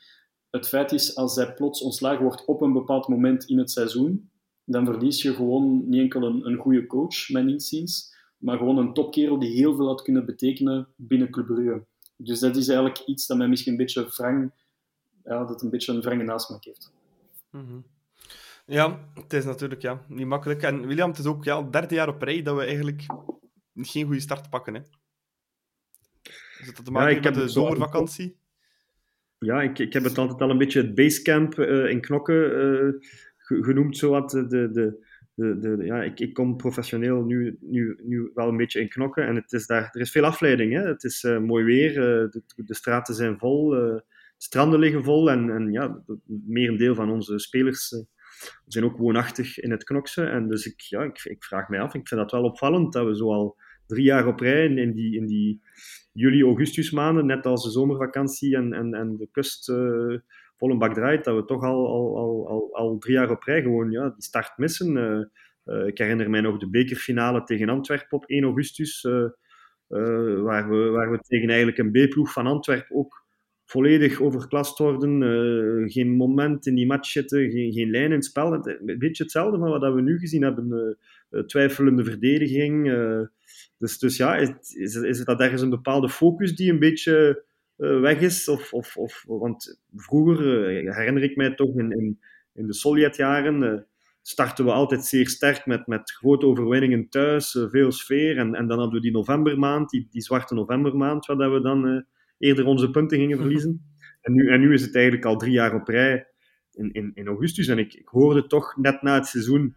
[0.53, 4.31] Het feit is, als hij plots ontslagen wordt op een bepaald moment in het seizoen,
[4.63, 8.93] dan verlies je gewoon niet enkel een, een goede coach, mijn inziens, maar gewoon een
[8.93, 11.85] topkerel die heel veel had kunnen betekenen binnen Club Brugge.
[12.17, 14.53] Dus dat is eigenlijk iets dat mij misschien een beetje wrang
[15.23, 16.91] ja, dat een beetje een wrange nasmaak heeft.
[17.51, 17.85] Mm -hmm.
[18.65, 20.61] Ja, het is natuurlijk ja, niet makkelijk.
[20.61, 23.05] En William, het is ook ja, het derde jaar op rij dat we eigenlijk
[23.75, 24.73] geen goede start pakken.
[24.73, 24.81] Hè.
[26.59, 28.41] Is dat te maken ja, ik met de zomervakantie?
[29.43, 32.93] Ja, ik, ik heb het altijd al een beetje het basecamp uh, in Knokken uh,
[33.37, 33.97] genoemd.
[33.97, 34.29] Zowat.
[34.29, 38.79] De, de, de, de, ja, ik, ik kom professioneel nu, nu, nu wel een beetje
[38.79, 39.27] in Knokken.
[39.27, 40.73] En het is daar, er is veel afleiding.
[40.73, 40.87] Hè.
[40.87, 43.75] Het is uh, mooi weer, de, de, straten zijn vol
[44.37, 45.31] stranden liggen vol.
[45.31, 47.93] En, en ja, meer een deel van onze spelers
[48.67, 50.23] zijn ook woonachtig in het Knokse.
[50.23, 53.05] En dus ik, ja, ik, ik, vraag mij af, ik vind dat wel opvallend dat
[53.05, 55.61] we zo al drie jaar op rij in die, in die
[56.13, 61.35] juli-augustus maanden, net als de zomervakantie en, en, en de kust uh, bak draait, dat
[61.35, 64.57] we toch al, al, al, al, al drie jaar op rij gewoon ja, die start
[64.57, 64.97] missen.
[65.65, 69.01] Uh, ik herinner mij nog de bekerfinale tegen Antwerpen op 1 augustus,
[69.87, 73.25] waar, we, waar we tegen eigenlijk een B-ploeg van Antwerpen ook
[73.65, 75.89] volledig overklast worden.
[75.89, 78.53] Geen moment in die match zitten, geen, geen lijn in het spel.
[78.53, 80.97] een beetje hetzelfde van wat we nu gezien hebben.
[81.29, 82.87] Uh, twijfelende verdediging.
[83.83, 87.43] Dus, dus ja, is, is, het dat ergens een bepaalde focus die een beetje
[87.75, 88.47] weg is?
[88.47, 92.19] Of, of, of, want vroeger, herinner ik mij toch in, in,
[92.53, 93.87] in de Sovjetjaren
[94.21, 98.37] starten we altijd zeer sterk met, met grote overwinningen thuis, veel sfeer.
[98.37, 102.05] En, en dan hadden we die novembermaand, die, die zwarte novembermaand, waar we dan
[102.37, 103.93] eerder onze punten gingen verliezen.
[104.21, 106.27] En nu, en nu is het eigenlijk al drie jaar op rij
[106.71, 107.67] in, in, in augustus.
[107.67, 109.75] En ik, ik hoorde toch net na het seizoen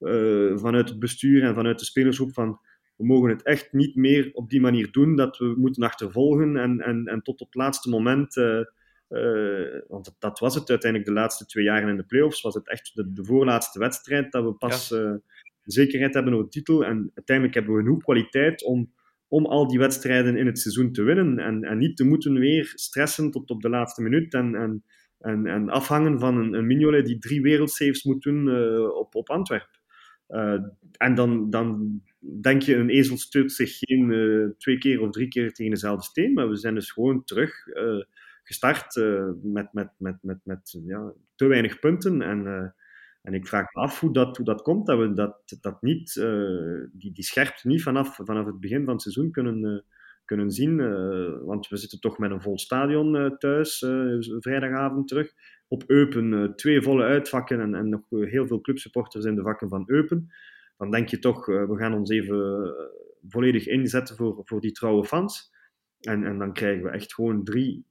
[0.00, 2.60] uh, vanuit het bestuur en vanuit de spelersgroep van
[3.02, 6.80] we mogen het echt niet meer op die manier doen, dat we moeten achtervolgen en,
[6.80, 8.60] en, en tot op het laatste moment, uh,
[9.08, 12.68] uh, want dat was het uiteindelijk de laatste twee jaren in de playoffs, was het
[12.68, 15.20] echt de, de voorlaatste wedstrijd dat we pas ja.
[15.62, 16.84] zekerheid hebben over de titel.
[16.84, 18.92] En uiteindelijk hebben we genoeg kwaliteit om
[19.28, 21.38] om al die wedstrijden in het seizoen te winnen.
[21.38, 24.84] En, en niet te moeten weer stressen tot op de laatste minuut en, en,
[25.18, 28.48] en, en afhangen van een, een Mignolet die drie wereldsaves moet doen
[28.94, 29.81] op, op Antwerpen.
[30.32, 30.60] Uh,
[30.96, 32.00] en dan, dan
[32.40, 36.04] denk je, een ezel stuurt zich geen uh, twee keer of drie keer tegen dezelfde
[36.04, 37.54] steen, maar we zijn dus gewoon terug
[38.44, 38.94] gestart
[39.42, 42.22] met, met, met, met, met ja, te weinig punten.
[42.22, 42.74] En
[43.22, 46.14] en ik vraag me af hoe dat, hoe dat komt, dat we dat, dat niet,
[46.92, 49.84] die, die scherpte niet vanaf, vanaf het begin van het seizoen kunnen,
[50.24, 50.76] kunnen zien.
[51.44, 53.78] Want we zitten toch met een vol stadion thuis,
[54.38, 55.32] vrijdagavond terug.
[55.72, 59.84] Op Eupen twee volle uitvakken en, en nog heel veel clubsupporters in de vakken van
[59.86, 60.32] Eupen.
[60.76, 62.74] Dan denk je toch, we gaan ons even
[63.28, 65.50] volledig inzetten voor, voor die trouwe fans.
[66.00, 67.84] En, en dan krijgen we echt gewoon drie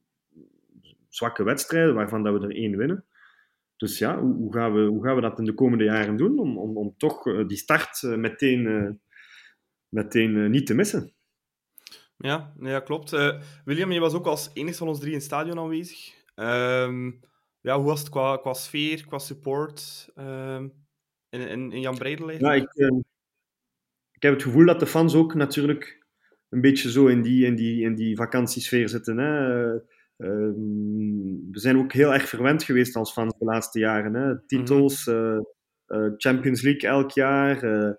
[1.08, 3.04] zwakke wedstrijden, waarvan dat we er één winnen.
[3.76, 6.38] Dus ja, hoe, hoe, gaan we, hoe gaan we dat in de komende jaren doen
[6.38, 9.00] om, om, om toch die start meteen,
[9.88, 11.12] meteen niet te missen?
[12.16, 13.10] Ja, ja klopt.
[13.64, 16.14] William, je was ook als enige van ons drie in het stadion aanwezig.
[16.34, 17.20] Um,
[17.62, 20.72] ja, hoe was het qua, qua sfeer, qua support um,
[21.28, 22.30] in, in, in Jan Breidel?
[22.30, 22.72] Ja, ik,
[24.12, 26.06] ik heb het gevoel dat de fans ook natuurlijk
[26.48, 29.18] een beetje zo in die, in die, in die vakantiesfeer zitten.
[29.18, 29.74] Hè?
[30.16, 34.14] Ehm, we zijn ook heel erg verwend geweest als fans de laatste jaren.
[34.14, 34.46] Hè?
[34.46, 35.16] Titels, mhm.
[35.16, 35.38] eh,
[35.86, 37.92] eh, Champions League elk jaar, eh,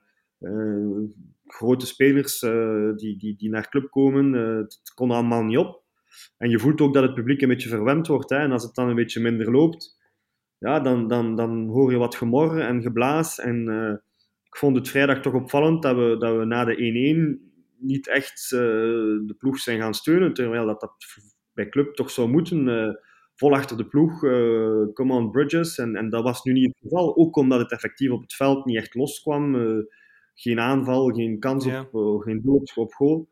[1.45, 2.39] grote spelers
[2.95, 4.33] die, die, die naar club komen.
[4.33, 5.82] het kon allemaal niet op.
[6.37, 8.29] En je voelt ook dat het publiek een beetje verwend wordt.
[8.29, 8.37] Hè?
[8.37, 10.01] En als het dan een beetje minder loopt,
[10.57, 13.39] ja, dan, dan, dan hoor je wat gemor en geblaas.
[13.39, 13.93] En uh,
[14.43, 18.51] ik vond het vrijdag toch opvallend dat we, dat we na de 1-1 niet echt
[18.51, 18.59] uh,
[19.27, 20.93] de ploeg zijn gaan steunen, terwijl dat, dat
[21.53, 22.67] bij club toch zou moeten.
[22.67, 22.89] Uh,
[23.35, 24.19] vol achter de ploeg,
[24.93, 25.77] come on Bridges.
[25.77, 28.65] En, en dat was nu niet het geval, ook omdat het effectief op het veld
[28.65, 29.55] niet echt loskwam.
[30.33, 31.87] geen aanval, geen kans Ja.
[31.91, 33.29] op, geen doel op, op goal.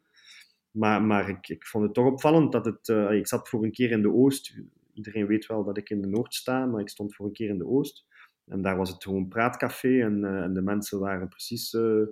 [0.72, 2.90] Maar, maar ik, ik vond het toch opvallend dat het...
[2.90, 4.60] eh, ik zat voor een keer in de Oost.
[4.94, 7.50] Iedereen weet wel dat ik in de Noord sta, maar ik stond voor een keer
[7.50, 8.06] in de Oost.
[8.46, 12.04] En daar was het gewoon praatcafé en, eh, en de mensen waren precies eh,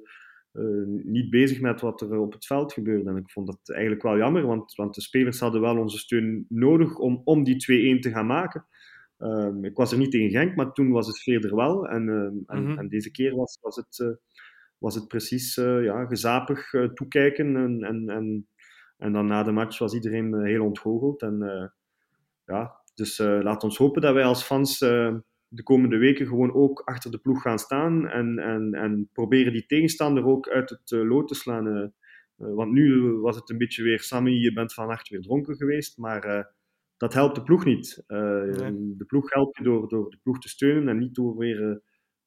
[1.03, 3.09] niet bezig met wat er op het veld gebeurde.
[3.09, 6.45] En ik vond dat eigenlijk wel jammer, want, want de spelers hadden wel onze steun
[6.49, 7.55] nodig om, om die
[7.97, 8.65] 2-1 te gaan maken.
[9.17, 11.87] Ehm, ik was er niet tegen Genk, maar toen was het veerder wel.
[11.87, 12.77] En, ehm, Mhm.
[12.77, 14.17] en deze keer was, was het...
[14.79, 17.55] was het precies eh, ja, gezapig eh, toekijken.
[17.55, 18.47] En, en, en,
[18.97, 21.21] en dan na de match was iedereen eh, heel ontgoocheld.
[21.21, 21.71] En,
[22.45, 24.79] ja, dus laat ons hopen dat wij als fans
[25.47, 28.07] de komende weken gewoon ook achter de ploeg gaan staan.
[28.07, 31.93] En, en, en proberen die tegenstander ook uit het lood te slaan.
[32.35, 35.97] want nu was het een beetje weer, Sammy, je bent vannacht weer dronken geweest.
[35.97, 36.53] Maar
[36.97, 38.03] dat helpt de ploeg niet.
[38.07, 38.95] Nee.
[38.97, 41.81] De ploeg helpt je door, door de ploeg te steunen en niet door weer...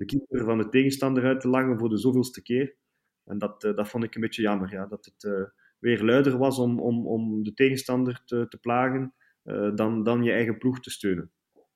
[0.06, 2.76] de keeper van de tegenstander uit te lachen voor de zoveelste keer.
[3.24, 5.42] En dat, eh, dat vond ik een beetje jammer, ja, dat het eh,
[5.78, 10.32] weer luider was om, om, om de tegenstander te, te plagen eh, dan, dan je
[10.32, 11.30] eigen ploeg te steunen.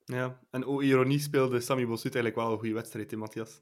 [0.05, 3.61] Ja, en o ironie speelde Sammy Bossut eigenlijk wel een goede wedstrijd, hè, Matthias?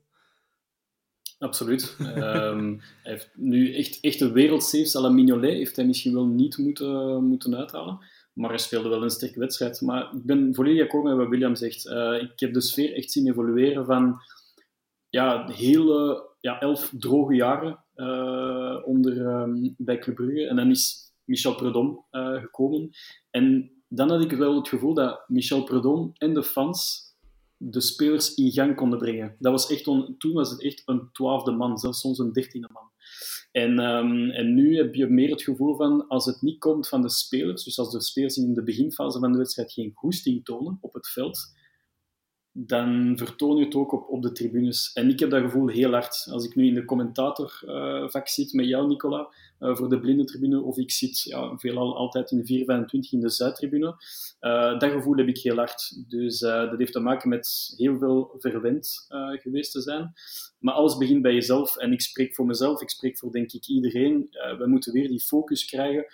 [1.39, 1.97] Absoluut.
[1.99, 6.27] Ehm, hij heeft nu echt, echt een wereldsaves à la Mignolet heeft hij misschien wel
[6.27, 7.99] niet moeten, moeten uithalen.
[8.33, 9.81] Maar hij speelde wel een sterke wedstrijd.
[9.81, 11.87] Maar ik ben volledig akkoord met wat William zegt.
[11.87, 14.21] Eh, ik heb de sfeer echt zien evolueren van
[15.15, 20.19] ja, hele ja, elf droge jaren eh, onder, ehm, bij Club.
[20.19, 22.91] En dan is Michel Predom eh, gekomen.
[23.31, 27.03] En dan had ik wel het gevoel dat Michel Predom en de fans
[27.57, 29.37] de spelers in gang konden brengen.
[29.39, 32.91] Dat was echt toen was het echt een twaalfde man, zelfs soms een dertiende man.
[33.53, 37.03] En, ehm, en nu heb je meer het gevoel van, als het niet komt van
[37.03, 40.79] de spelers, dus als de spelers in de beginfase van de wedstrijd geen goesting tonen
[40.81, 41.39] op het veld,
[42.57, 44.93] dan vertoon je het ook op, op de tribunes.
[44.93, 46.27] En ik heb dat gevoel heel hard.
[46.31, 50.77] Als ik nu in de commentatorvak zit met jou, Nicola, eh, voor de blindentribune, of
[50.77, 53.97] ik zit ja, veelal altijd in de 425 in de Zuidtribune,
[54.41, 56.09] eh, dat gevoel heb ik heel hard.
[56.09, 59.07] Dus eh, dat heeft te maken met heel veel verwend
[59.43, 60.13] geweest te zijn.
[60.59, 61.77] Maar alles begint bij jezelf.
[61.77, 64.29] En ik spreek voor mezelf, ik spreek voor denk ik iedereen.
[64.59, 66.07] We moeten weer die focus krijgen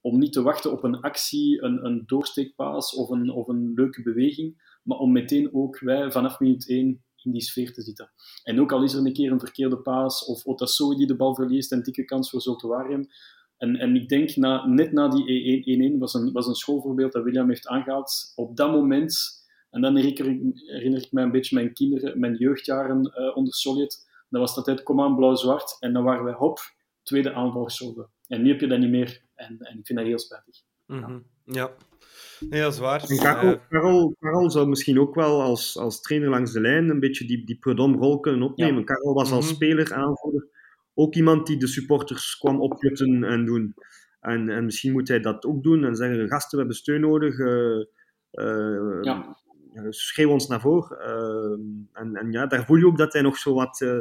[0.00, 4.02] om niet te wachten op een actie, een, een doorsteekpaas of een, of een leuke
[4.02, 8.10] beweging, maar om meteen ook wij vanaf minuut 1 in die sfeer te zitten.
[8.42, 11.34] En ook al is er een keer een verkeerde paas of Otasoe die de bal
[11.34, 13.08] verliest en dikke kans voor Zultuarium.
[13.56, 17.24] En, en ik denk, na, net na die 1-1 was een, was een schoolvoorbeeld dat
[17.24, 18.32] William heeft aangehaald.
[18.34, 19.16] Op dat moment,
[19.70, 24.40] en dan herinner ik, mij een beetje mijn kinderen, mijn jeugdjaren eh, onder Sovjet, dan
[24.40, 26.58] was dat altijd kom aan blauw-zwart en dan waren wij hop,
[27.02, 28.10] tweede aanval geschoven.
[28.26, 30.62] En nu heb je dat niet meer en, en ik vind dat heel spijtig.
[30.86, 31.18] Mhm.
[31.44, 31.70] Ja.
[32.50, 33.04] Nee, dat is waar.
[33.08, 36.88] En Karel, Eh, Karel, Karel zou misschien ook wel als, als trainer langs de lijn
[36.88, 38.78] een beetje die, die Predom-rol kunnen opnemen.
[38.78, 38.84] Ja.
[38.84, 39.54] Karel was als Mhm.
[39.54, 40.46] speler, aanvoerder,
[40.94, 43.74] ook iemand die de supporters kwam opjutten en doen.
[44.20, 47.38] En, en misschien moet hij dat ook doen en zeggen, gasten, we hebben steun nodig.
[47.38, 47.80] eh,
[48.30, 49.36] eh, Ja.
[49.88, 50.98] Schreeuw ons naar voren.
[50.98, 53.98] Eh, en, en ja, daar voel je ook dat hij nog zo wat eh,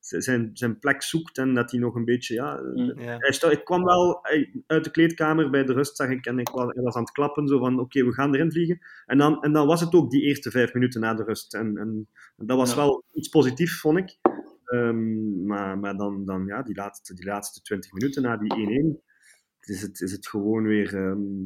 [0.00, 2.34] zijn, zijn plek zoekt en dat hij nog een beetje...
[2.34, 3.00] Ja, Mm.
[3.00, 3.16] ja.
[3.18, 6.38] hij sta- ik kwam wel hij- uit de kleedkamer bij de rust, zag ik, en
[6.38, 8.78] ik was, hij was aan het klappen, zo van, oké, we gaan erin vliegen.
[9.06, 11.54] En dan, en dan was het ook die eerste vijf minuten na de rust.
[11.54, 12.76] En, en, dat was Ja.
[12.76, 14.18] wel iets positiefs, vond ik.
[14.64, 19.02] Ehm, maar maar dan, dan ja, die laatste, die laatste 20 minuten na die 1-1,
[19.60, 20.94] is het, is het gewoon weer...
[20.96, 21.40] ehm,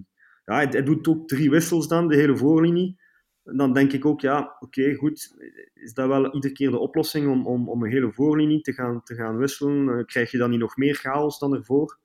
[0.45, 3.03] ja, hij, hij doet ook drie wissels dan, de hele voorlinie.
[3.45, 5.35] Dan denk ik ook, ja, oké, goed.
[5.75, 9.03] Is dat wel iedere keer de oplossing om, om, om een hele voorlinie te gaan,
[9.03, 9.99] te gaan wisselen?
[9.99, 11.99] Eh, krijg je dan niet nog meer chaos dan ervoor?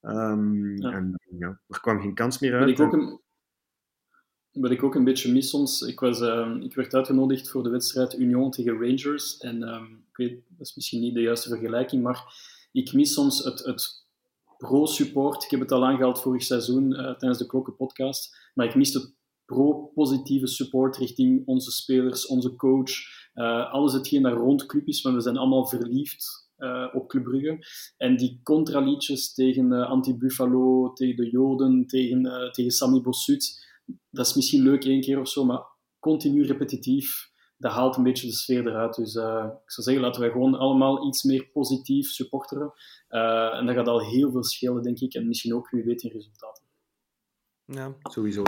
[0.00, 0.92] Ehm, Ja.
[0.92, 2.70] En ja, er kwam geen kans meer Wat uit.
[2.70, 3.20] ik ook een,
[4.52, 7.70] wat ik ook een beetje mis soms, ik, was, ehm, ik werd uitgenodigd voor de
[7.70, 9.38] wedstrijd Union tegen Rangers.
[9.38, 12.22] En ehm, ik weet, dat is misschien niet de juiste vergelijking, maar
[12.72, 14.06] ik mis soms het, het
[14.58, 15.44] pro-support.
[15.44, 18.50] Ik heb het al aangehaald vorig seizoen eh, tijdens de Klokken-podcast.
[18.54, 19.16] Maar ik mis het
[19.48, 22.90] pro-positieve support richting onze spelers, onze coach.
[23.34, 27.24] eh, alles hetgeen daar rond club is, want we zijn allemaal verliefd eh, op Club
[27.24, 27.66] Brugge.
[27.96, 33.66] En die contraliedjes tegen eh, Anti-Buffalo, tegen de Joden, tegen, eh, tegen Sami Bossut,
[34.10, 35.62] dat is misschien leuk één keer of zo, maar
[35.98, 38.94] continu repetitief, dat haalt een beetje de sfeer eruit.
[38.94, 42.72] Dus eh, ik zou zeggen, laten wij gewoon allemaal iets meer positief supporteren.
[43.08, 46.02] Eh, en dat gaat al heel veel schelen, denk ik, en misschien ook, wie weet,
[46.02, 46.64] in resultaten.
[47.64, 47.96] Ja.
[48.02, 48.42] Sowieso.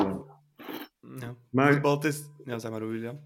[1.18, 1.36] Ja.
[1.50, 2.30] Maar- Voetbal, het is...
[2.44, 3.20] Ja, zeg maar, William.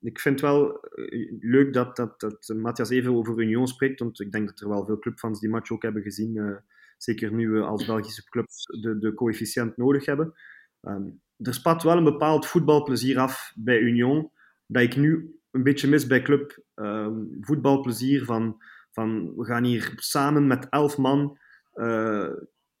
[0.00, 4.32] ik vind wel uh, leuk dat, dat, dat Matthias even over Union spreekt, want ik
[4.32, 6.34] denk dat er wel veel clubfans die match ook hebben gezien.
[6.34, 6.56] Uh,
[6.96, 10.34] zeker nu we als Belgische clubs de, de coëfficiënt nodig hebben.
[10.80, 14.30] Um, er spat wel een bepaald voetbalplezier af bij Union,
[14.66, 16.62] dat ik nu een beetje mis bij club.
[16.74, 21.38] Um, voetbalplezier van, van we gaan hier samen met elf man
[21.74, 22.30] uh,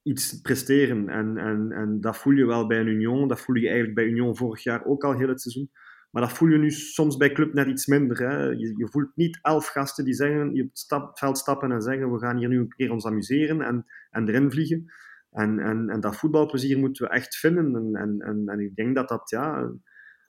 [0.02, 1.08] iets presteren.
[1.08, 3.28] En, en, en dat voel je wel bij een Union.
[3.28, 5.70] Dat voel je eigenlijk bij Union vorig jaar ook al heel het seizoen.
[6.10, 8.18] Maar dat voel je nu soms bij club net iets minder.
[8.18, 8.44] Hè.
[8.44, 12.12] Je, je voelt niet elf gasten die zeggen, je op het veld stappen en zeggen
[12.12, 14.92] we gaan hier nu een keer ons amuseren en, en erin vliegen.
[15.30, 17.74] En, en, en dat voetbalplezier moeten we echt vinden.
[17.74, 19.72] En, en, en, en ik denk dat dat ja,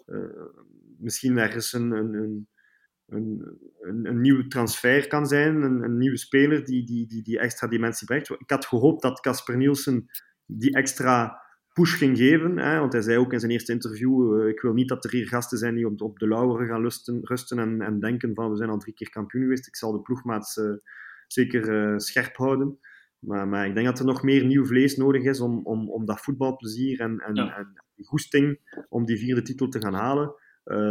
[0.07, 0.45] uh,
[0.97, 2.47] misschien ergens een, een, een,
[3.07, 5.61] een, een, een nieuwe transfer kan zijn.
[5.61, 8.29] Een, een nieuwe speler die, die, die die extra dimensie brengt.
[8.29, 10.05] Ik had gehoopt dat Casper Nielsen
[10.45, 11.41] die extra
[11.73, 12.57] push ging geven.
[12.57, 15.11] Hè, want hij zei ook in zijn eerste interview: uh, Ik wil niet dat er
[15.11, 18.49] hier gasten zijn die op, op de lauweren gaan lusten, rusten en, en denken: van
[18.49, 19.67] we zijn al drie keer kampioen geweest.
[19.67, 20.73] Ik zal de ploegmaats uh,
[21.27, 22.79] zeker uh, scherp houden.
[23.19, 26.05] Maar, maar, ik denk dat er nog meer nieuw vlees nodig is om, om, om
[26.05, 27.57] dat voetbalplezier en, en, ja.
[27.57, 30.33] en die goesting om die vierde titel te gaan halen,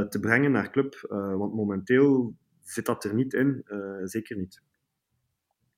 [0.08, 1.06] te brengen naar club.
[1.08, 3.64] want momenteel zit dat er niet in,
[4.04, 4.62] zeker niet.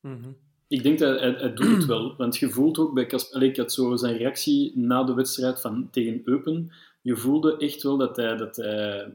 [0.01, 0.35] Mm -hmm.
[0.67, 2.15] Ik denk dat hij, hij, doet het wel.
[2.17, 3.43] Want je voelt ook bij Kasper...
[3.43, 6.71] Ik had zo zijn reactie na de wedstrijd van, tegen Eupen.
[7.01, 8.35] Je voelde echt wel dat hij...
[8.35, 9.13] Dat hij,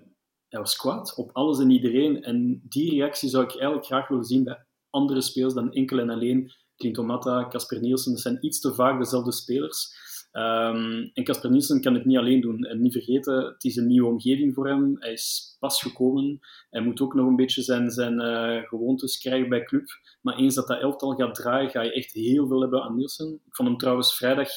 [0.49, 2.23] hij was kwaad op alles en iedereen.
[2.23, 6.11] En die reactie zou ik eigenlijk graag willen zien bij andere spelers dan enkel en
[6.11, 8.13] alleen Clinton Matta, Casper Nielsen.
[8.13, 9.95] Dat zijn iets te vaak dezelfde spelers.
[10.33, 12.65] Um, en Casper Nielsen kan het niet alleen doen.
[12.65, 14.97] En niet vergeten, het is een nieuwe omgeving voor hem.
[14.99, 16.41] Hij is pas gekomen.
[16.71, 19.89] Hij moet ook nog een beetje zijn, zijn uh, gewoontes krijgen bij club.
[20.21, 23.41] Maar eens dat dat elftal gaat draaien, ga je echt heel veel hebben aan Nielsen.
[23.47, 24.49] Ik vond hem trouwens vrijdag,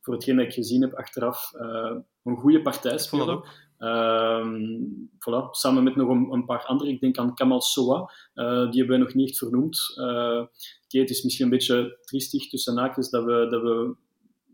[0.00, 3.44] voor hetgeen dat ik gezien heb achteraf, uh, een goede partij spelen.
[3.78, 6.92] Um, voilà, samen met nog een, een, paar anderen.
[6.94, 9.92] Ik denk aan Kamal Soa, uh, die hebben wij nog niet echt vernoemd.
[9.96, 13.96] Uh, okay, het is misschien een beetje triestig tussen haakjes dat we, dat we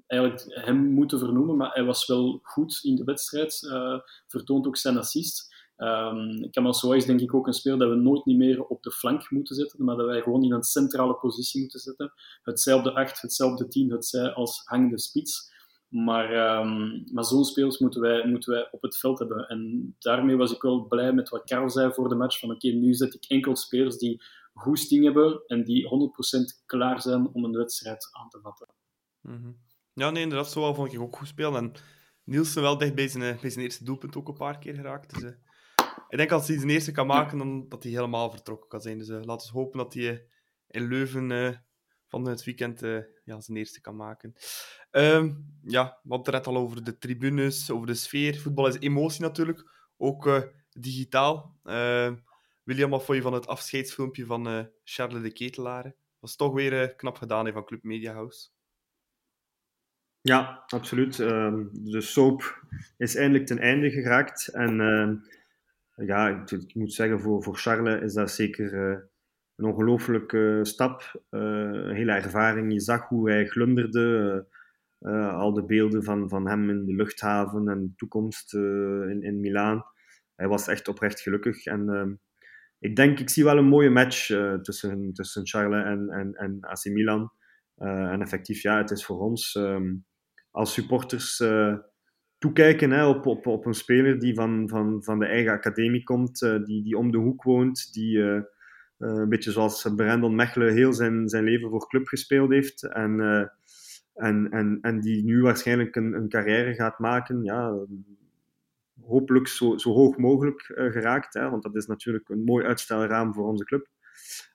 [0.06, 3.62] eigenlijk hem moeten vernoemen, maar hij was wel goed in de wedstrijd.
[3.62, 5.54] Uh, vertoont ook zijn assist.
[5.76, 8.90] Um, Kamal is denk ik ook een speler dat we nooit niet meer op de
[8.90, 12.12] flank moeten zetten, maar dat wij gewoon in een centrale positie moeten zetten.
[12.42, 15.54] Het zij op de 8, het zij op de 10, het zij als hangende spits.
[15.88, 19.48] Maar, um, maar zo'n spelers moeten wij, moeten wij op het veld hebben.
[19.48, 22.38] En daarmee was ik wel blij met wat Karel zei voor de match.
[22.38, 24.22] Van oké, nu zet ik enkel spelers die
[24.54, 25.88] goesting hebben en die
[26.62, 28.66] 100% klaar zijn om een wedstrijd aan te vatten.
[29.20, 29.56] Mm.
[29.98, 31.54] Ja, nee, inderdaad, zo vond ik ook goed spelen.
[31.54, 31.72] En
[32.24, 35.14] Nielsen wel dicht bij zijn, bij zijn eerste doelpunt ook een paar keer geraakt.
[35.14, 35.30] Dus, uh,
[36.08, 38.98] ik denk als hij zijn eerste kan maken, dan dat hij helemaal vertrokken kan zijn.
[38.98, 40.18] Dus uh, laten we hopen dat hij uh,
[40.66, 41.64] in Leuven
[42.06, 42.80] van het weekend
[43.24, 44.34] ja, zijn eerste kan maken.
[44.90, 48.38] Um, ja, we hadden het net al over de tribunes, over de sfeer.
[48.38, 51.58] Voetbal is emotie natuurlijk, ook digitaal.
[51.62, 52.16] Ehm,
[52.62, 55.94] William, wat vond je van het afscheidsfilmpje van Charles de Ketelaar?
[56.18, 58.48] was toch weer knap gedaan van Club Media House.
[60.26, 61.18] Ja, absoluut.
[61.18, 62.62] Uh, de soap
[62.96, 64.48] is eindelijk ten einde geraakt.
[64.48, 68.98] En uh, ja, ik, moet zeggen, voor, voor Charles is dat zeker uh,
[69.56, 71.22] een ongelooflijke stap.
[71.30, 72.72] Eh, een hele ervaring.
[72.72, 74.46] Je zag hoe hij glunderde.
[75.30, 79.84] al de beelden van, van hem in de luchthaven en de toekomst in, in Milaan.
[80.34, 81.66] Hij was echt oprecht gelukkig.
[81.66, 82.14] En ehm,
[82.78, 84.26] ik denk, ik zie wel een mooie match
[84.62, 87.32] tussen, tussen Charles en, en, en AC Milan.
[87.76, 89.58] en effectief, ja, het is voor ons
[90.56, 91.76] als supporters uh,
[92.38, 96.42] toekijken hè, op, op, op een speler die van, van, van de eigen academie komt,
[96.42, 98.40] uh, die, die om de hoek woont, die uh,
[98.98, 103.20] een beetje zoals Brandon Mechelen heel zijn, zijn leven voor club gespeeld heeft en,
[104.14, 107.44] en, en, en die nu waarschijnlijk een, een carrière gaat maken.
[107.44, 107.86] Ja,
[109.00, 113.46] hopelijk zo, zo hoog mogelijk geraakt, hè, want dat is natuurlijk een mooi uitstelraam voor
[113.46, 113.88] onze club.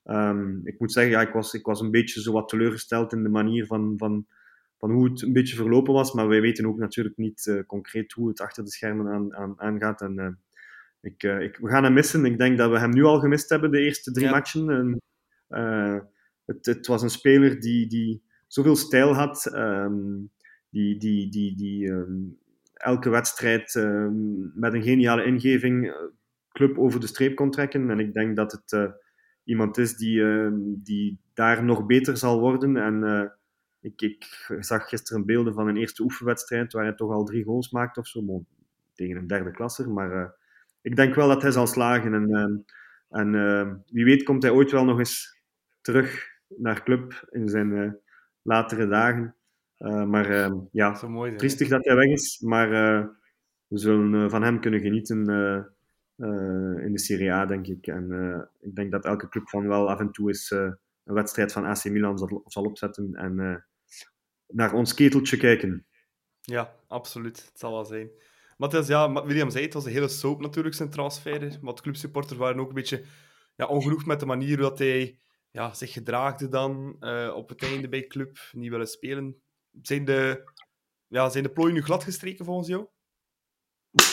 [0.06, 3.24] Um, ik moet zeggen, ja, ik, was, ik was een beetje zo wat teleurgesteld in
[3.24, 4.26] de manier van, van,
[4.82, 6.14] van hoe het een beetje verlopen was.
[6.14, 9.60] Maar wij weten ook natuurlijk niet uh, concreet hoe het achter de schermen aan, aan,
[9.60, 10.02] aangaat.
[10.02, 10.28] En, uh,
[11.02, 12.26] ik, uh, ik, we gaan hem missen.
[12.26, 14.32] Ik denk dat we hem nu al gemist hebben, de eerste drie ja.
[14.32, 14.70] matchen.
[14.70, 15.02] En,
[16.46, 20.32] het, het, was een speler die, die zoveel stijl had, um,
[20.70, 22.38] die, die, die, die um,
[22.74, 25.96] elke wedstrijd um, met een geniale ingeving
[26.52, 27.90] club over de streep kon trekken.
[27.90, 28.94] En ik denk dat het
[29.44, 30.24] iemand is die,
[30.84, 32.78] die daar nog beter zal worden.
[32.78, 33.32] En
[33.82, 37.72] ik, ik, zag gisteren beelden van een eerste oefenwedstrijd waar hij toch al drie goals
[37.72, 38.24] maakte of zo.
[38.24, 38.48] Bon,
[38.94, 39.90] tegen een derde klasser.
[39.90, 40.30] Maar uh,
[40.82, 42.14] ik denk wel dat hij zal slagen.
[42.14, 45.40] En, uh, en uh, wie weet komt hij ooit wel nog eens
[45.82, 48.00] terug naar club in zijn
[48.42, 49.36] latere dagen.
[50.08, 52.40] maar ja, Zo mooi, triestig dat hij weg is.
[52.40, 52.70] Maar
[53.68, 55.18] we zullen van hem kunnen genieten
[56.84, 57.88] in de Serie A, denk ik.
[57.88, 61.66] En ik denk dat elke club van wel af en toe eens een wedstrijd van
[61.66, 63.66] AC Milan zal, zal opzetten en
[64.52, 65.86] naar ons keteltje kijken.
[66.42, 67.46] Ja, absoluut.
[67.46, 68.10] Het zal wel zijn.
[68.58, 71.58] Maar ja, William zei het, was een hele soap natuurlijk, zijn transfer.
[71.62, 73.06] Want clubsupporters waren ook een beetje
[73.56, 75.20] ja, ongenoeg met de manier dat hij
[75.52, 79.42] ja, zich gedraagde dan uh, op het einde bij club, niet willen spelen.
[79.82, 80.52] Zijn de,
[81.08, 82.88] ja, zijn de plooien nu glad gestreken volgens jou?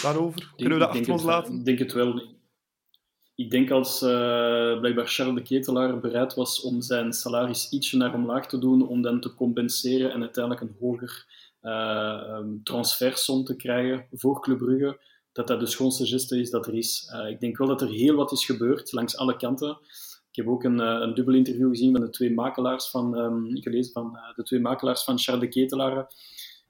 [0.02, 0.52] Daarover?
[0.56, 1.58] Kunnen we dat achter ons laten?
[1.58, 2.37] Ik denk het wel.
[3.38, 8.14] Ik denk als uh, blijkbaar Charles de Ketelaar bereid was om zijn salaris ietsje naar
[8.14, 11.26] omlaag te doen, om dan te compenseren en uiteindelijk een hoger
[11.62, 15.00] uh, transfersom te krijgen voor Club Brugge,
[15.32, 17.12] dat dat de schoonste geste is dat er is.
[17.14, 19.78] Uh, ik denk wel dat er heel wat is gebeurd langs alle kanten.
[20.30, 23.92] Ik heb ook een, een dubbel interview gezien van de twee makelaars van, um, gelezen
[23.92, 25.98] van de twee makelaars van Charles de Ketelaar.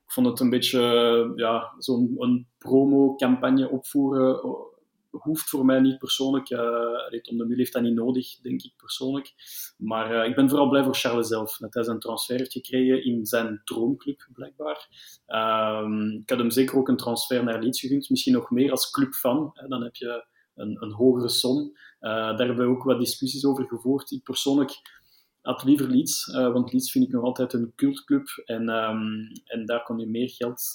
[0.05, 4.67] Ik vond het een beetje ja, zo'n promo-campagne opvoeren
[5.11, 6.51] hoeft voor mij niet persoonlijk.
[6.51, 9.35] Uh, Tom de Mul heeft dat niet nodig, denk ik persoonlijk.
[9.77, 11.57] Maar uh, ik ben vooral blij voor Charles zelf.
[11.57, 14.89] Dat hij zijn transfer heeft gekregen in zijn droomclub, blijkbaar.
[15.27, 18.11] Um, ik had hem zeker ook een transfer naar Leeds gegund.
[18.11, 19.51] Misschien nog meer als clubfan.
[19.55, 19.69] Hè.
[19.69, 21.59] Dan heb je een, een hogere som.
[21.59, 24.11] Uh, daar hebben we ook wat discussies over gevoerd.
[24.11, 24.73] Ik persoonlijk
[25.43, 28.29] had liever Leeds, want Leeds vind ik nog altijd een cultclub.
[28.45, 30.73] En, um, en daar kon je meer geld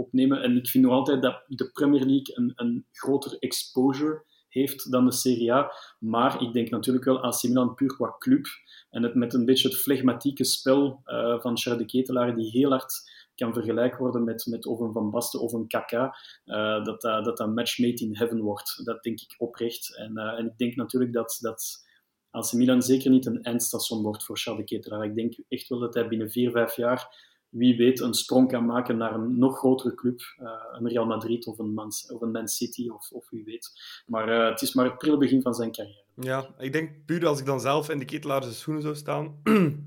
[0.00, 0.42] opnemen.
[0.42, 5.04] En ik vind nog altijd dat de Premier League een, een grotere exposure heeft dan
[5.04, 5.72] de Serie A.
[5.98, 8.46] Maar ik denk natuurlijk wel AC Milan puur qua club.
[8.90, 12.70] En het met een beetje het flegmatieke spel uh, van Charles de Ketelaar, die heel
[12.70, 17.00] hard kan vergelijken worden met, met of een Van Basten of een Kaka, uh, dat,
[17.00, 18.84] dat een match made in heaven wordt.
[18.84, 19.96] Dat denk ik oprecht.
[19.96, 21.88] En, en ik denk natuurlijk dat, dat
[22.30, 25.04] AC Milan zeker niet een eindstation wordt voor Charles de Ketelaar.
[25.04, 28.66] Ik denk echt wel dat hij binnen vier, vijf jaar wie weet een sprong kan
[28.66, 30.20] maken naar een nog grotere club.
[30.38, 33.70] Uh, een Real Madrid of een Man, of een Man City of, of wie weet.
[34.06, 36.04] Maar uh, het is maar het prille begin van zijn carrière.
[36.14, 39.40] Ja, ik denk puur als ik dan zelf in de ketelaarse schoenen zou staan,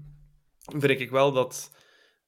[0.81, 1.71] vind ik wel dat,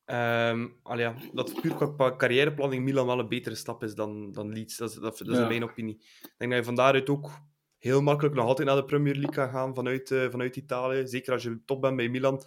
[0.05, 4.77] um, ja, dat puur qua carrièreplanning Milan wel een betere stap is dan, dan Leeds.
[4.77, 5.47] Dat is, dat, dat is ja.
[5.47, 5.95] mijn opinie.
[6.21, 7.31] Ik denk dat je van daaruit ook
[7.77, 11.07] heel makkelijk nog altijd naar de Premier League kan gaan vanuit, uh, vanuit Italië.
[11.07, 12.43] Zeker als je top bent bij Milan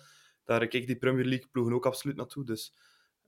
[0.48, 2.44] daar kijk die Premier League ploegen ook absoluut naartoe.
[2.44, 2.74] Dus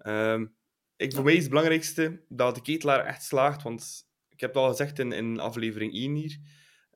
[0.07, 0.55] um,
[0.97, 3.63] ik, voor mij is het belangrijkste dat de ketelaar echt slaagt.
[3.63, 6.39] Want ik heb het al gezegd in, in aflevering 1 hier.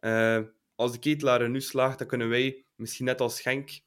[0.00, 3.80] Uh, als de ketelaar er nu slaagt, dan kunnen wij, misschien net als Genk,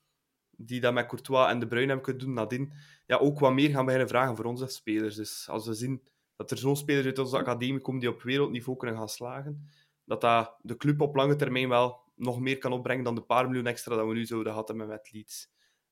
[0.50, 2.74] die dat met Courtois en De Bruyne hebben kunnen doen nadien,
[3.06, 5.16] ja, ook wat meer gaan beginnen vragen voor onze spelers.
[5.16, 6.04] Dus als we zien
[6.36, 9.70] dat er zo'n spelers uit onze academie komen die op wereldniveau kunnen gaan slagen,
[10.04, 13.46] dat dat de club op lange termijn wel nog meer kan opbrengen dan de paar
[13.46, 15.50] miljoen extra dat we nu zouden hadden met Leeds.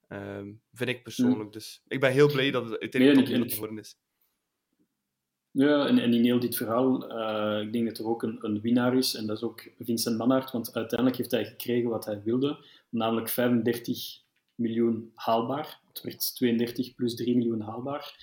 [0.10, 1.44] Um, vind ik persoonlijk.
[1.44, 1.52] Mm.
[1.52, 3.98] Dus ik ben heel blij dat het uiteindelijk nee, geworden is.
[5.52, 8.62] Ja, en, en in heel dit verhaal, uh, ik denk dat er ook een, een,
[8.62, 12.22] winnaar is, en dat is ook Vincent Manhart, want uiteindelijk heeft hij gekregen wat hij
[12.24, 14.24] wilde, namelijk 35
[14.56, 15.80] miljoen haalbaar.
[15.88, 18.16] Het werd 32 plus 3 miljoen haalbaar.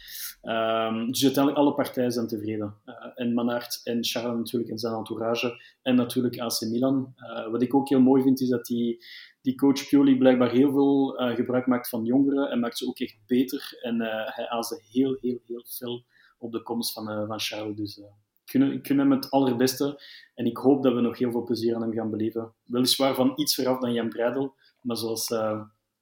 [0.43, 2.75] Um, dus uiteindelijk alle partijen zijn tevreden.
[2.87, 7.15] Uh, en Manhart en Charles natuurlijk en zijn entourage, en natuurlijk AC Milan.
[7.17, 9.05] Uh, wat ik ook heel mooi vind, is dat die
[9.43, 12.99] die coach Pioli blijkbaar heel veel uh, gebruik maakt van jongeren en maakt ze ook
[12.99, 13.79] echt beter.
[13.81, 16.05] En uh, hij aasde heel, heel, heel veel
[16.39, 17.77] op de komst van, uh, van Charles.
[17.77, 18.01] Dus
[18.45, 20.03] ik gun hem het allerbeste.
[20.35, 22.55] En ik hoop dat we nog heel veel plezier aan hem gaan beleven.
[22.65, 25.29] Weliswaar van iets veraf dan Jan Breidel, maar zoals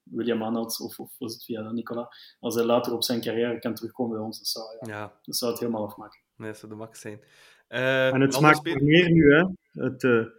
[0.02, 3.74] William Arnold of, of was het via Nicola, als hij later op zijn carrière kan
[3.74, 5.20] terugkomen bij ons, dat zou, ja, ja.
[5.22, 6.20] Dat zou het helemaal afmaken.
[6.36, 7.20] Nee, dat zou de max zijn.
[7.68, 9.44] en het smaakt meer nu, hè?
[9.82, 10.30] Het,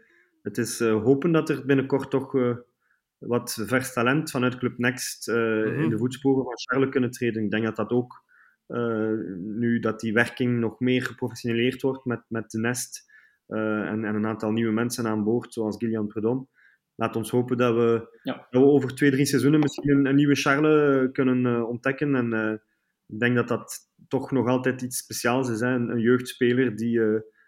[0.41, 2.34] het is hopen dat er binnenkort toch
[3.28, 5.84] wat vers talent vanuit Club Next uh, mm-hmm.
[5.84, 7.43] in de voetsporen van Charles kunnen treden.
[7.43, 8.24] Ik denk dat dat ook,
[8.67, 13.11] uh, nu dat die werking nog meer geprofessionaliseerd wordt met, met de Nest
[13.47, 16.49] uh, en, en, een aantal nieuwe mensen aan boord, zoals Gillian Predom.
[16.95, 18.47] Laat ons hopen dat we, ja.
[18.49, 22.15] dat we over twee, drie seizoenen misschien een, een nieuwe Charles kunnen ontdekken.
[22.15, 22.61] En
[23.07, 25.59] ik denk dat dat toch nog altijd iets speciaals is.
[25.59, 25.67] Hè?
[25.67, 27.01] Een, een jeugdspeler die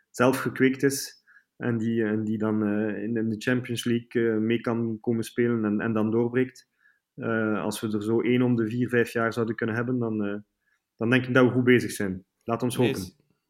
[0.09, 1.22] zelf gekweekt is
[1.58, 5.66] en die, en die dan uh, in, de Champions League uh, mee kan komen spelen
[5.66, 6.68] en, en dan doorbreekt.
[7.16, 10.43] Uh, als we er zo één om de vier, vijf jaar zouden kunnen hebben, dan,
[10.97, 12.26] dan denk ik dat we goed bezig zijn.
[12.43, 13.01] Laat ons hopen.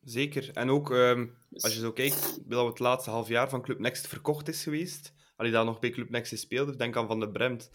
[0.02, 0.50] Zeker.
[0.54, 4.08] En ook um, als je zo kijkt, dat het laatste half jaar van Club Next
[4.08, 5.14] verkocht is geweest.
[5.36, 7.72] Als je daar nog bij Club Next speelde, denk aan Van de Bremt,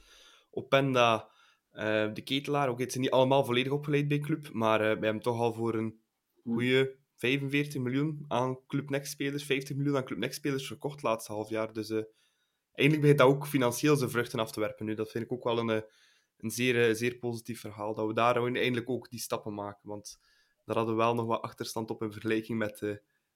[0.51, 1.29] Openda,
[2.13, 2.69] de Ketelaar.
[2.69, 5.75] Ook het zijn niet allemaal volledig opgeleid bij Club, maar we hebben toch al voor
[5.75, 6.01] een
[6.43, 11.49] goede 45 miljoen aan Club Next-spelers, 50 miljoen aan Club Next-spelers verkocht het laatste half
[11.49, 11.73] jaar.
[11.73, 12.03] Dus uh,
[12.73, 14.95] eigenlijk begint dat ook financieel zijn vruchten af te werpen nu.
[14.95, 15.83] Dat vind ik ook wel een, eh,
[16.37, 17.95] een zeer, eh, zeer positief verhaal.
[17.95, 19.89] Dat we daar eindelijk ook die stappen maken.
[19.89, 20.21] Want
[20.65, 22.79] daar hadden we wel nog wat achterstand op in vergelijking met,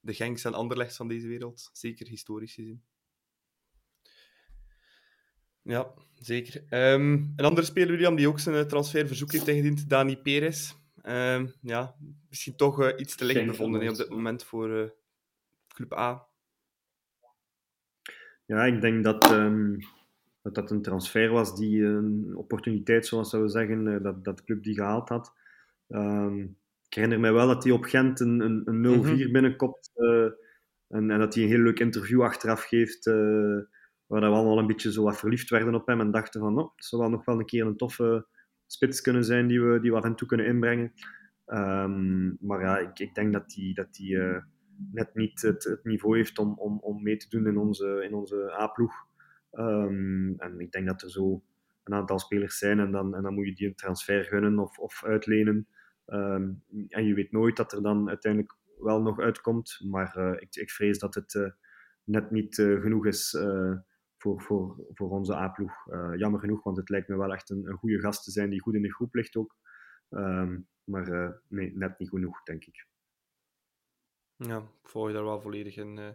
[0.00, 1.70] de Genks en Anderlecht van deze wereld.
[1.72, 2.82] Zeker historisch gezien.
[5.62, 6.64] Ja, zeker.
[6.68, 10.74] Ehm, een andere speler, William, die ook zijn transferverzoek heeft ingediend, Dani Perez.
[11.02, 11.94] Ehm, ja,
[12.28, 14.94] misschien toch iets te licht bevonden op dit moment voor
[15.68, 16.26] Club A.
[18.46, 19.78] Ja, ik denk dat, um,
[20.42, 24.44] dat dat een transfer was die een opportuniteit, zoals we zeggen, uh, dat, dat de
[24.44, 25.32] club die gehaald had.
[25.88, 29.32] Um, ik herinner mij wel dat hij op Gent een, een, een 0-4 mm -hmm.
[29.32, 30.24] binnenkomt uh,
[30.88, 33.14] en, en, dat hij een heel leuk interview achteraf geeft, uh,
[34.06, 36.70] waar we allemaal een beetje zo wat verliefd werden op hem en dachten van, oh,
[36.76, 38.26] het zou wel nog wel een keer een toffe
[38.72, 40.92] spits kunnen zijn die we, die af en toe kunnen inbrengen.
[41.46, 44.18] Um, maar ja, ik, ik denk dat hij dat die,
[44.90, 48.14] net niet het, het, niveau heeft om, om, om mee te doen in onze, in
[48.14, 48.92] onze A-ploeg.
[49.52, 51.42] Um, en ik denk dat er zo
[51.84, 54.78] een aantal spelers zijn en dan, en dan moet je die een transfer gunnen of,
[54.78, 55.66] of uitlenen.
[56.06, 60.56] Um, en je weet nooit dat er dan uiteindelijk wel nog uitkomt, maar uh, ik,
[60.56, 61.50] ik vrees dat het uh,
[62.04, 63.36] net niet genoeg is
[64.22, 65.72] voor, voor, voor onze A-ploeg.
[66.16, 68.60] jammer genoeg, want het lijkt me wel echt een, een goede gast te zijn die
[68.60, 69.56] goed in de groep ligt ook.
[70.08, 72.86] Um, maar nee, net niet genoeg, denk ik.
[74.36, 75.96] Ja, volg je daar wel volledig in.
[75.96, 76.08] Uh.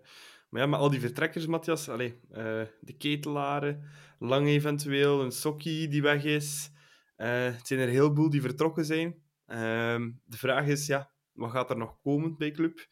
[0.49, 3.83] Maar ja, met al die vertrekkers, Matthias, allee, uh, de ketelaren,
[4.19, 6.71] Lang eventueel, een Sokkie die weg is.
[7.15, 9.21] Het zijn er heel veel die vertrokken zijn.
[9.45, 12.87] Ehm, de vraag is, ja, wat gaat er nog komen bij club?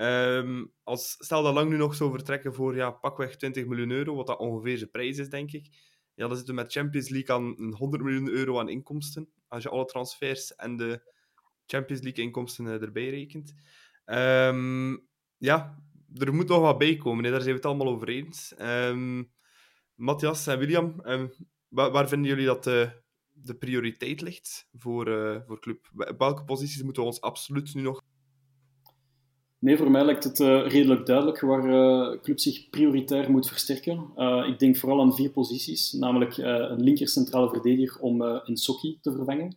[0.00, 4.14] Um, als, stel dat Lang nu nog zou vertrekken voor ja, pakweg 20 miljoen euro,
[4.14, 5.66] wat dat ongeveer zijn prijs is, denk ik.
[6.14, 9.28] Ja, dan zitten we met Champions League aan 100 miljoen euro aan inkomsten.
[9.48, 11.12] Als je alle transfers en de
[11.66, 13.54] Champions League inkomsten erbij rekent.
[14.04, 15.82] Um, ja,
[16.14, 17.30] er moet nog wat bij komen, hè.
[17.30, 18.54] daar zijn we het allemaal over eens.
[18.58, 19.32] Um,
[19.94, 21.00] Matthias en William,
[21.68, 25.90] waar, waar, vinden jullie dat de, de prioriteit ligt voor, uh, voor club?
[26.18, 28.02] Welke posities moeten we ons absoluut nu nog...
[29.66, 34.10] Nee, voor mij lijkt het uh, redelijk duidelijk waar uh, club zich prioritair moet versterken.
[34.46, 39.12] ik denk vooral aan vier posities, namelijk een linker centrale verdediger om een Sokki te
[39.12, 39.56] vervangen,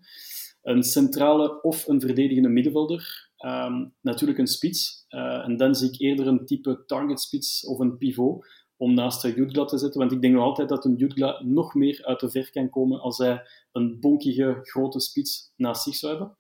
[0.62, 5.06] een centrale of een verdedigende middenvelder, Um, natuurlijk een spits.
[5.08, 8.46] En dan zie ik eerder een type target spits of een pivot
[8.78, 10.00] om naast Jutgla te zetten.
[10.00, 13.00] Want ik denk nog altijd dat een Jutgla nog meer uit de ver kan komen
[13.00, 13.42] als hij
[13.72, 16.38] een bonkige grote spits naast zich zou hebben.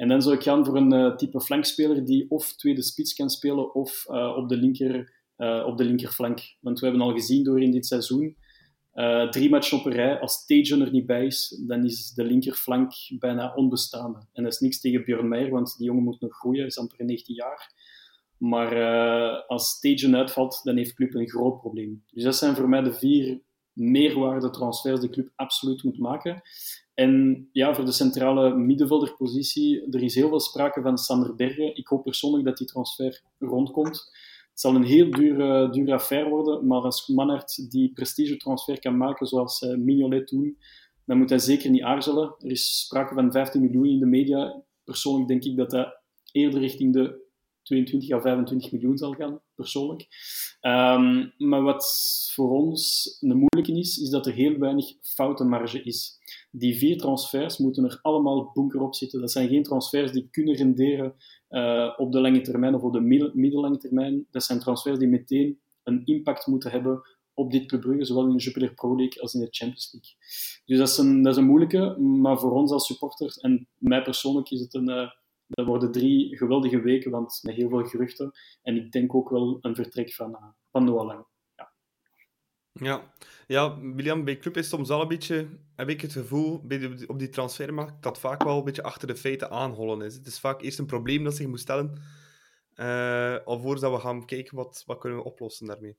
[0.00, 3.30] En dan zou ik gaan voor een uh, type flankspeler die of tweede spits kan
[3.30, 5.18] spelen of uh, op, de linker,
[5.66, 6.40] op de linkerflank.
[6.60, 8.36] Want we hebben al gezien door in dit seizoen
[9.30, 12.92] drie matchen op een rij, als Tajan er niet bij is, dan is de linkerflank
[13.18, 14.18] bijna onbestaande.
[14.32, 16.78] En dat is niks tegen Björn Meijer, want die jongen moet nog groeien, hij is
[16.78, 17.72] amper 19 jaar.
[18.36, 22.04] Maar uh, als Tajan uitvalt, dan heeft club een groot probleem.
[22.12, 23.40] Dus dat zijn voor mij de vier
[23.72, 26.42] meerwaarde transfers die de club absoluut moet maken.
[26.94, 31.76] En ja, voor de centrale middenvelderpositie, er is heel veel sprake van Sander Bergen.
[31.76, 34.10] Ik hoop persoonlijk dat die transfer rondkomt.
[34.50, 39.26] Het zal een heel dure, dure affaire worden, maar als Manhart die prestige-transfer kan maken
[39.26, 40.58] zoals uh, Mignolet toen,
[41.04, 42.34] dan moet hij zeker niet aarzelen.
[42.38, 44.62] Er is sprake van 15 miljoen in de media.
[44.84, 46.00] Persoonlijk denk ik dat dat
[46.32, 47.29] eerder richting de
[47.70, 50.08] 22 à 25 miljoen zal gaan, persoonlijk.
[50.60, 51.84] Um, maar wat
[52.34, 56.18] voor ons een moeilijke is, is dat er heel weinig foutenmarge is.
[56.50, 59.20] Die vier transfers moeten er allemaal bunker op zitten.
[59.20, 61.14] Dat zijn geen transfers die kunnen renderen
[61.50, 64.26] uh, op de lange termijn of op de middellange termijn.
[64.30, 67.02] Dat zijn transfers die meteen een impact moeten hebben
[67.34, 70.12] op dit Club Brugge, zowel in de Jupiler Pro League als in de Champions League.
[70.64, 74.02] Dus dat is een, dat is een moeilijke, maar voor ons als supporters en mij
[74.02, 75.18] persoonlijk is het een...
[75.50, 78.30] Dat worden drie geweldige weken, want met heel veel geruchten.
[78.62, 81.26] En ik denk ook wel een vertrek van, uh, van Noah Lang.
[81.54, 81.72] Ja.
[82.72, 83.12] ja.
[83.46, 87.04] Ja, William, bij club is soms wel een beetje, heb ik het gevoel, bij de,
[87.06, 90.14] op die transfermarkt, dat vaak wel een beetje achter de feiten aanhollen is.
[90.14, 91.98] Het is vaak eerst een probleem dat zich moet stellen,
[92.76, 95.96] uh, alvorens dat we gaan kijken wat, wat kunnen we oplossen daarmee.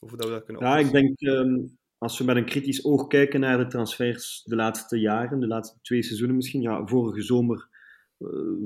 [0.00, 3.06] Of dat we dat kunnen ja, ik denk, um, als we met een kritisch oog
[3.06, 7.68] kijken naar de transfers de laatste jaren, de laatste twee seizoenen misschien, ja, vorige zomer
[7.70, 7.75] uh,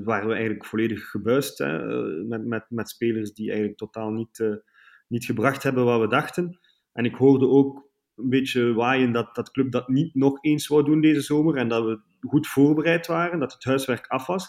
[0.05, 4.61] waren we eigenlijk volledig gebuist hè, uh, met, met, met spelers die eigenlijk totaal niet,
[5.09, 6.59] niet gebracht hebben wat we dachten.
[6.93, 10.85] En ik hoorde ook een beetje waaien dat dat club dat niet nog eens wou
[10.85, 14.49] doen deze zomer en dat we goed voorbereid waren, dat het huiswerk af was.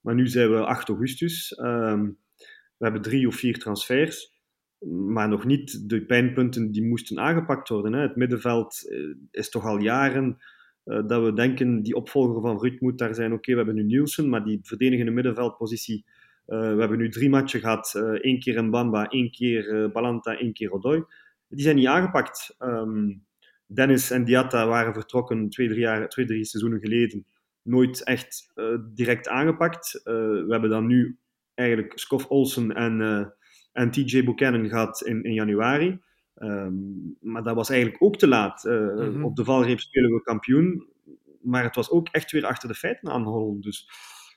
[0.00, 1.58] Maar nu zijn we 8 augustus.
[1.58, 2.18] Um,
[2.76, 4.32] we hebben drie of vier transfers,
[5.08, 7.92] maar nog niet de pijnpunten die moesten aangepakt worden.
[7.92, 8.00] Hè.
[8.00, 8.96] Het middenveld
[9.30, 10.38] is toch al jaren
[10.86, 13.32] uh, dat we denken, die opvolger van Ruud moet daar zijn.
[13.32, 16.04] Oké, we hebben nu Nielsen, maar die verdedigende middenveldpositie,
[16.46, 17.92] uh, we hebben nu drie matchen gehad.
[17.94, 21.04] Eén uh, keer in Bamba, één keer Balanta, één keer Odoi
[21.48, 22.56] die zijn niet aangepakt.
[22.58, 23.24] Um,
[23.66, 27.26] Dennis en Diatta waren vertrokken twee, drie, jaar, twee, drie seizoenen geleden.
[27.62, 28.52] Nooit echt
[28.94, 30.00] direct aangepakt.
[30.04, 31.18] We hebben dan nu
[31.54, 33.34] eigenlijk Scoff Olsen en,
[33.72, 35.98] en TJ Buchanan gehad in, in januari.
[36.38, 38.64] Um, maar dat was eigenlijk ook te laat.
[38.64, 39.24] Uh, mm -hmm.
[39.24, 40.86] Op de valreep spelen we kampioen.
[41.42, 43.60] Maar het was ook echt weer achter de feiten aanhollen.
[43.60, 43.88] Dus,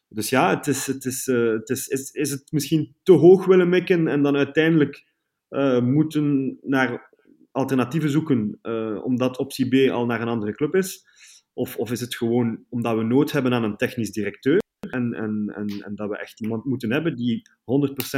[0.08, 3.46] dus ja, het is, het is, uh, het is, is, is het misschien te hoog
[3.46, 5.08] willen mikken en dan uiteindelijk
[5.50, 7.14] uh, moeten naar
[7.52, 8.60] alternatieven zoeken,
[9.04, 11.06] omdat optie B al naar een andere club is?
[11.54, 14.60] Of, of is het gewoon omdat we nood hebben aan een technisch directeur?
[14.90, 17.42] En, en, en, en dat we echt iemand moeten hebben die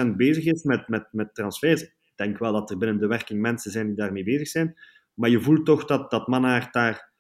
[0.04, 2.00] 100% bezig is met, met, met transfers.
[2.16, 4.80] Denk wel dat er binnen de werking mensen zijn die daarmee bezig zijn.
[5.14, 7.12] Maar je voelt toch dat, dat Mannaert daar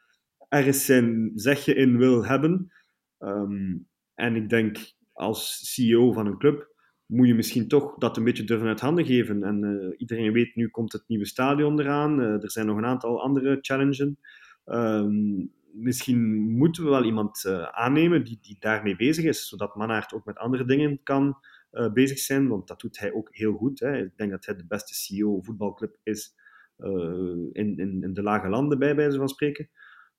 [0.49, 2.71] ergens zijn zegje in wil hebben.
[3.19, 4.77] Um, en ik denk,
[5.13, 6.69] als CEO van een club
[7.05, 9.43] moet je misschien toch dat een beetje durven uit handen geven.
[9.43, 12.19] En uh, iedereen weet, nu komt het nieuwe stadion eraan.
[12.19, 14.13] Uh, er zijn nog een aantal andere challenges.
[14.65, 20.13] Um, misschien moeten we wel iemand uh, aannemen die, die daarmee bezig is, zodat Mannaert
[20.13, 21.37] ook met andere dingen kan
[21.72, 23.80] uh, bezig zijn, want dat doet hij ook heel goed.
[23.80, 23.97] Hè.
[23.97, 26.36] Ik denk dat hij de beste CEO voetbalclub is
[26.78, 26.89] uh,
[27.51, 29.69] in, in, in, de lage landen, bij wijze van spreken.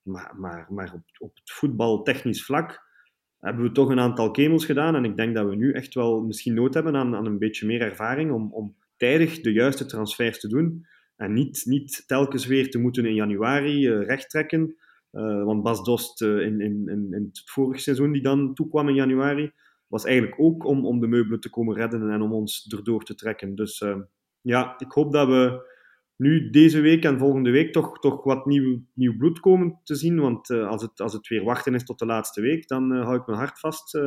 [0.01, 2.91] Maar, maar, maar op, op het voetbaltechnisch vlak
[3.39, 6.21] hebben we toch een aantal kemels gedaan en ik denk dat we nu echt wel
[6.21, 10.39] misschien nood hebben aan, aan een beetje meer ervaring om, om tijdig de juiste transfers
[10.39, 10.85] te doen
[11.15, 14.75] en niet, niet telkens weer te moeten in januari recht trekken
[15.13, 18.95] uh, want Bas Dost uh, in, in, in, het vorige seizoen, die dan toekwam in
[18.95, 19.51] januari,
[19.93, 23.15] was eigenlijk ook om, om de meubelen te komen redden en om ons erdoor te
[23.15, 23.55] trekken.
[23.55, 23.97] Dus uh,
[24.41, 25.71] ja, ik hoop dat we
[26.15, 30.19] nu deze week en volgende week toch, toch wat nieuw, nieuw bloed komen te zien.
[30.19, 33.25] Want als, het, als het weer wachten is tot de laatste week, dan hou ik
[33.25, 33.99] mijn hart vast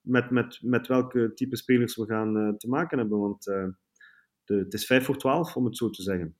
[0.00, 3.18] met, met, met welke type spelers we gaan te maken hebben.
[3.18, 3.74] Want de,
[4.54, 6.36] het is 5 voor 12, om het zo te zeggen.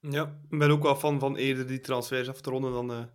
[0.00, 3.10] Ja, ik ben ook wel fan van eerder die transfers af te ronden dan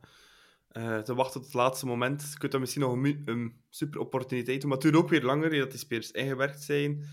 [0.78, 2.30] uh, te wachten tot het laatste moment.
[2.32, 5.50] Je kunt dan misschien nog een, super opportuniteit doen, maar het duurt ook weer langer,
[5.50, 7.06] dat die spelers ingewerkt zijn.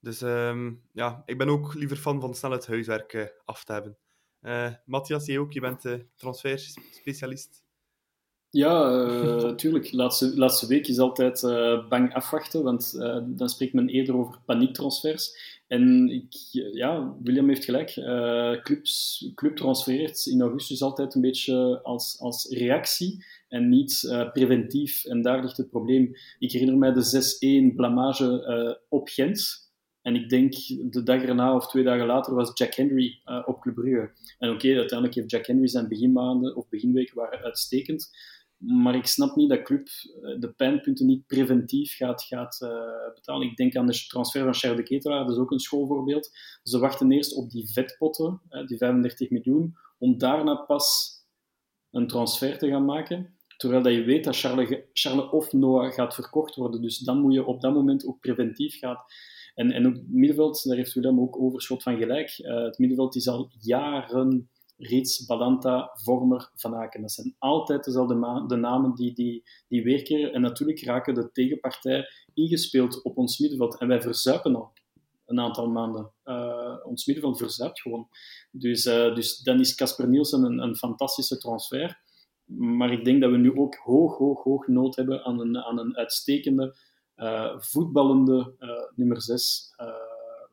[0.00, 3.98] Dus um, ja, ik ben ook liever fan van snel het huiswerk af te hebben.
[4.84, 5.84] Matthias, jij ook, je bent
[6.16, 7.64] transferspecialist.
[8.50, 9.92] Ja, uh, tuurlijk.
[9.92, 14.40] Laatste, laatste week is altijd uh, bang afwachten, want uh, dan spreekt men eerder over
[14.44, 15.58] paniektransfers.
[15.66, 16.34] En ik,
[16.72, 17.90] ja, William heeft gelijk.
[18.62, 25.04] clubs, club transfereert in augustus altijd een beetje als, als reactie en niet preventief.
[25.04, 26.16] En daar ligt het probleem.
[26.38, 29.68] Ik herinner mij de 6-1 blamage op Gent.
[30.02, 30.54] En ik denk
[30.92, 34.10] de dag erna of twee dagen later was Jack Henry op Club Brugge.
[34.38, 38.10] En oké, uiteindelijk heeft Jack Henry zijn beginmaanden of beginweken waren uitstekend.
[38.60, 43.46] Maar ik snap niet dat club eh, de pijnpunten niet preventief gaat, gaat uh, betalen.
[43.46, 46.30] Ik denk aan de transfer van Cher de Ketelaar, dat is ook een schoolvoorbeeld.
[46.62, 51.18] Ze wachten eerst op die vetpotten, die 35 miljoen, om daarna pas
[51.90, 53.38] een transfer te gaan maken.
[53.56, 56.82] Terwijl dat je weet dat Charles, Charles of Noah gaat verkocht worden.
[56.82, 58.96] Dus dan moet je op dat moment ook preventief gaan.
[59.54, 62.38] En, en ook het middenveld, daar heeft Willem ook overschot van gelijk.
[62.38, 64.50] Uh, het middenveld is al jaren
[64.80, 67.00] Rits, Balanta, Vormer, Van Aken.
[67.00, 70.32] Dat zijn altijd dezelfde de namen die, die, die weerkeren.
[70.32, 73.78] En natuurlijk raken de tegenpartij ingespeeld op ons middenveld.
[73.78, 74.72] En wij verzuipen al
[75.26, 76.12] een aantal maanden.
[76.24, 78.08] Uh, ons middenveld verzuipt gewoon.
[78.50, 82.00] Dus, uh, dus dan is Casper Nielsen een, een fantastische transfer.
[82.44, 85.78] Maar ik denk dat we nu ook hoog, hoog, hoog nood hebben aan een, aan
[85.78, 86.76] een uitstekende,
[87.16, 88.54] uh, voetballende
[88.94, 89.74] nummer 6.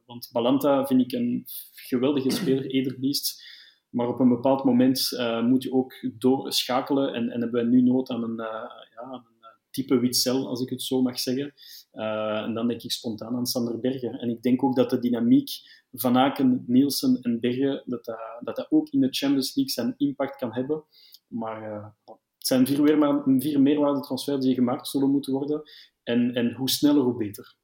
[0.06, 3.56] want Balanta vind ik een geweldige speler, Ederbiest.
[3.98, 7.82] Maar op een bepaald moment uh, moet je ook doorschakelen en, en hebben we nu
[7.82, 11.54] nood aan een, uh, ja, een eh, type Witzel, als ik het zo mag zeggen.
[11.92, 14.20] En dan denk ik spontaan aan Sander Bergen.
[14.20, 15.50] En ik denk ook dat de dynamiek
[15.92, 19.94] van Aken, Nielsen en Bergen, dat dat, dat, dat ook in de Champions League zijn
[19.98, 20.84] impact kan hebben.
[21.28, 25.62] Maar het zijn vier, weer, vier meerwaardetransfers die gemaakt zullen moeten worden.
[26.04, 27.56] En, en hoe sneller, hoe beter.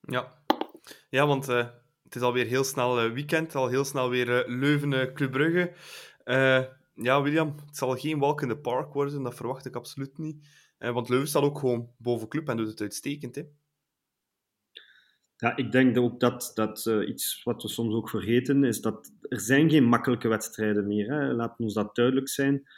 [0.00, 0.42] Ja,
[1.10, 1.46] ja want
[2.10, 5.30] het is alweer heel snel uh, weekend, al heel snel weer uh, Leuven, uh, Club
[5.30, 5.72] Brugge.
[6.94, 10.48] ja, William, het zal geen walk in the park worden, dat verwacht ik absoluut niet.
[10.78, 13.34] want Leuven staat ook gewoon boven club en doet het uitstekend.
[13.34, 13.42] Hè?
[15.36, 19.40] Ja, ik denk ook dat, dat iets wat we soms ook vergeten, is dat er
[19.40, 21.12] zijn geen makkelijke wedstrijden meer.
[21.12, 21.32] Hè.
[21.32, 22.68] Laat ons dat duidelijk zijn.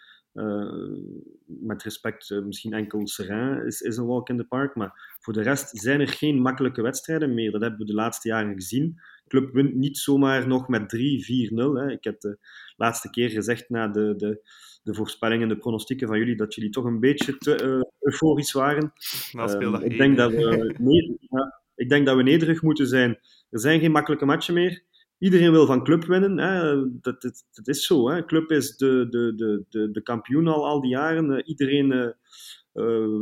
[1.44, 5.42] met respect, misschien enkel Seraing is, is een walk in the park, maar voor de
[5.42, 7.50] rest zijn er geen makkelijke wedstrijden meer.
[7.50, 9.00] Dat hebben we de laatste jaren gezien
[9.32, 11.92] club wint niet zomaar nog met 3-4-0.
[11.92, 12.38] Ik heb de
[12.76, 14.48] laatste keer gezegd na de, de,
[14.82, 18.92] de voorspellingen, de pronostieken van jullie, dat jullie toch een beetje te uh, euforisch waren.
[19.36, 23.10] Um, ik, denk dat we, nee, ja, ik denk dat we nederig moeten zijn.
[23.50, 24.82] Er zijn geen makkelijke matchen meer.
[25.18, 26.38] Iedereen wil van club winnen.
[26.38, 26.74] Hè.
[27.00, 28.10] Dat, dat, dat, is zo.
[28.10, 28.24] Hè.
[28.24, 31.30] Club is de, de, de, de, de kampioen al, al die jaren.
[31.30, 32.06] Uh, iedereen uh,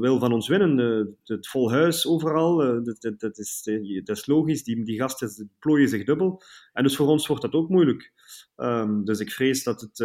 [0.01, 1.17] wil van ons winnen.
[1.25, 3.63] het vol huis overal, dat, dat, is,
[4.05, 4.65] dat is logisch.
[4.65, 6.43] Die, die gasten plooien zich dubbel.
[6.73, 8.13] En dus voor ons wordt dat ook moeilijk.
[8.57, 9.99] Ehm, dus ik vrees dat het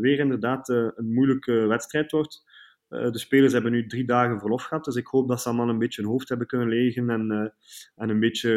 [0.00, 2.44] weer inderdaad een moeilijke wedstrijd wordt.
[2.88, 5.78] de spelers hebben nu drie dagen verlof gehad, dus ik hoop dat ze allemaal een
[5.78, 7.54] beetje hun hoofd hebben kunnen legen en,
[7.94, 8.50] en een beetje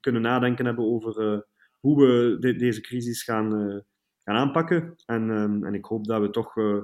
[0.00, 1.44] kunnen nadenken hebben over
[1.80, 2.06] hoe
[2.40, 3.82] we deze crisis gaan,
[4.24, 4.94] gaan aanpakken.
[5.06, 6.78] En, ehm, en ik hoop dat we toch eh,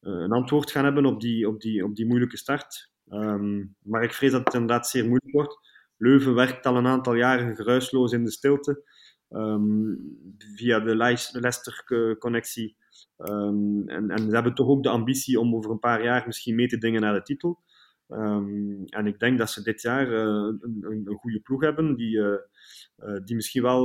[0.00, 2.90] een antwoord gaan hebben op die, op die, op die moeilijke start.
[3.08, 5.58] Ehm, maar ik vrees dat het inderdaad zeer moeilijk wordt.
[5.96, 8.82] Leuven werkt al een aantal jaren geruisloos in de stilte.
[9.28, 9.94] Ehm,
[10.38, 10.96] via de
[11.32, 12.76] Leicester-connectie.
[13.16, 16.54] Um, en, en ze hebben toch ook de ambitie om over een paar jaar misschien
[16.54, 17.62] mee te dingen naar de titel.
[18.86, 22.36] en ik denk dat ze dit jaar uh, een, een, goede ploeg hebben die, uh,
[23.24, 23.84] die misschien wel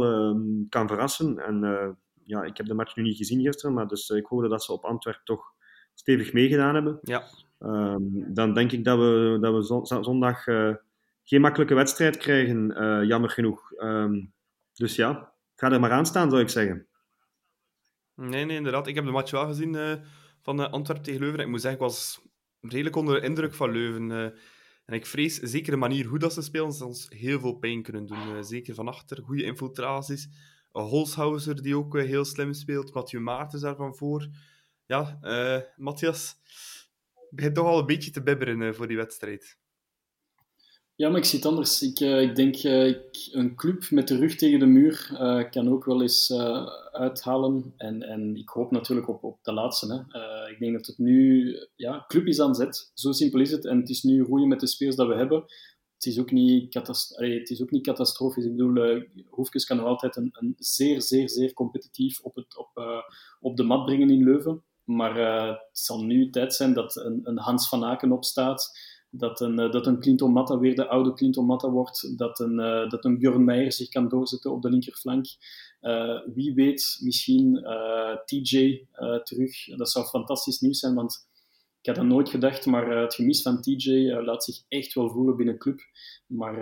[0.69, 1.37] kan verrassen.
[1.37, 4.63] En ja, ik heb de match nu niet gezien gisteren, maar dus ik hoorde dat
[4.63, 5.53] ze op Antwerpen toch
[5.93, 6.99] stevig meegedaan hebben.
[7.01, 7.23] Ja.
[7.59, 10.75] Um, dan denk ik dat we, dat we zondag uh,
[11.23, 13.71] geen makkelijke wedstrijd krijgen, uh, jammer genoeg.
[13.71, 14.33] Um,
[14.73, 16.87] dus ja, ga er maar aan staan, zou ik zeggen.
[18.15, 18.87] Nee, nee, inderdaad.
[18.87, 19.93] Ik heb de match wel gezien uh,
[20.41, 21.39] van Antwerpen tegen Leuven.
[21.39, 22.21] Ik moet zeggen, ik was
[22.61, 24.11] redelijk onder de indruk van Leuven.
[24.85, 27.83] en ik vrees, zeker de manier hoe dat ze spelen, ze ons heel veel pijn
[27.83, 28.43] kunnen doen.
[28.43, 30.29] zeker van achter, goede infiltraties.
[30.71, 32.93] Holshouser, die ook heel slim speelt.
[32.93, 34.27] Mathieu Maartens daarvan voor
[34.85, 36.35] ja, uh, Matthias
[37.29, 39.57] begint toch al een beetje te bibberen uh, voor die wedstrijd.
[40.95, 41.81] Ja, maar ik zie het anders.
[41.81, 45.07] Ik, uh, ik denk, ik, een club met de rug tegen de muur
[45.51, 46.33] kan ook wel eens
[46.91, 47.73] uithalen.
[47.77, 50.07] En, en ik hoop natuurlijk op, op de laatste.
[50.11, 50.49] Hè.
[50.49, 51.55] ik denk dat het nu...
[51.75, 52.91] Ja, club is aan zet.
[52.93, 53.65] Zo simpel is het.
[53.65, 55.41] En het is nu roeien met de spelers dat we hebben.
[55.93, 58.45] Het is ook niet, het is ook niet catastrofisch.
[58.45, 63.03] Ik bedoel, Hoefkes kan nog altijd een, een zeer, zeer, zeer competitief op, het, op,
[63.39, 64.63] op de mat brengen in Leuven.
[64.83, 68.79] Maar uh, het zal nu tijd zijn dat een, een, Hans van Aken opstaat.
[69.09, 72.17] Dat een, uh, dat een Clinton Matta weer de oude Clinton Matta wordt.
[72.17, 75.25] Dat een, uh, dat een Björn Meijer zich kan doorzetten op de linkerflank.
[76.33, 77.65] wie weet, misschien
[78.25, 78.85] TJ
[79.23, 79.65] terug.
[79.65, 81.27] Dat zou fantastisch nieuws zijn, want
[81.81, 82.65] ik had dat nooit gedacht.
[82.65, 85.79] Maar het gemis van TJ laat zich echt wel voelen binnen club.
[86.27, 86.55] Maar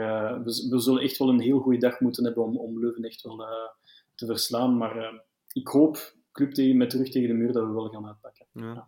[0.44, 3.22] we, we, zullen echt wel een heel goede dag moeten hebben om, om Leuven echt
[3.22, 3.46] wel
[4.16, 4.78] te verslaan.
[4.78, 8.46] Maar ik hoop club tegen, met terug tegen de muur dat we wel gaan uitpakken.
[8.54, 8.88] Ja.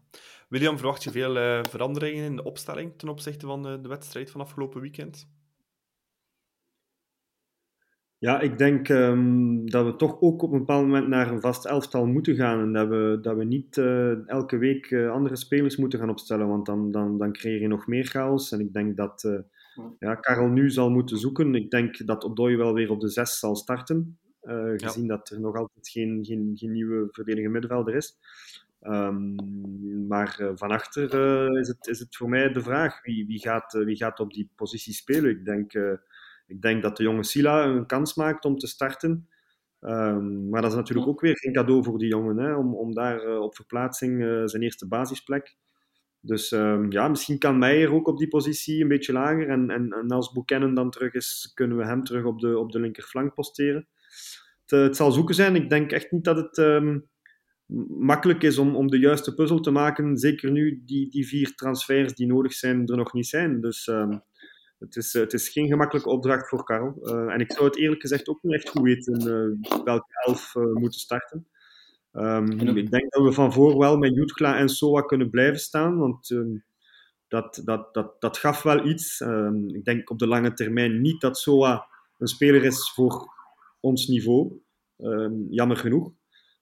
[0.50, 4.32] William, verwacht je veel uh, veranderingen in de opstelling ten opzichte van de, de wedstrijd
[4.32, 5.28] van afgelopen weekend?
[8.18, 11.66] Ja, ik denk um, dat we toch ook op een bepaald moment naar een vast
[11.66, 12.60] elftal moeten gaan.
[12.60, 16.48] En dat we, dat we niet uh, elke week uh, andere spelers moeten gaan opstellen,
[16.48, 18.52] want dan, dan, dan creëer je nog meer chaos.
[18.52, 19.40] En ik denk dat uh,
[20.00, 21.56] ja, Karel nu zal moeten zoeken.
[21.56, 24.18] Ik denk dat Odoi wel weer op de zes zal starten.
[24.44, 25.16] Uh, gezien ja.
[25.16, 28.18] dat er nog altijd geen, geen, geen nieuwe verdedigende middenvelder is.
[28.82, 29.36] Um,
[30.08, 33.40] maar uh, van achter uh, is, het, is het voor mij de vraag wie, wie,
[33.40, 35.30] gaat, wie gaat op die positie spelen.
[35.30, 35.74] Ik denk,
[36.48, 39.28] ik denk dat de jonge Sila een kans maakt om te starten.
[39.82, 42.94] Um, maar dat is natuurlijk ook weer geen cadeau voor die jongen, hè, om, om
[42.94, 45.56] daar op verplaatsing zijn eerste basisplek.
[46.20, 49.50] Dus um, ja, misschien kan Meijer ook op die positie een beetje lager.
[49.50, 52.72] En, en, en als Buchanan dan terug is, kunnen we hem terug op de, op
[52.72, 53.88] de linkerflank posteren
[54.66, 55.56] het, het, zal zoeken zijn.
[55.56, 57.10] Ik denk echt niet dat het um,
[57.98, 60.18] makkelijk is om, om de juiste puzzel te maken.
[60.18, 63.62] Zeker nu die, die vier transfers die nodig zijn er nog niet zijn.
[63.62, 64.24] Dus um,
[64.84, 67.00] het, is, het is geen gemakkelijke opdracht voor Karel.
[67.02, 70.56] Uh, en ik zou het eerlijk gezegd ook niet echt goed weten uh, welke elf
[70.56, 71.48] uh, moeten starten.
[72.12, 75.98] Um, ik denk dat we van voor wel met Jutkla en Soa kunnen blijven staan,
[75.98, 76.28] want
[77.28, 79.22] dat, dat, dat, dat gaf wel iets.
[79.68, 81.88] ik denk op de lange termijn niet dat Soa
[82.18, 83.33] een speler is voor
[83.84, 84.62] ons niveau.
[84.98, 86.14] Um, jammer genoeg.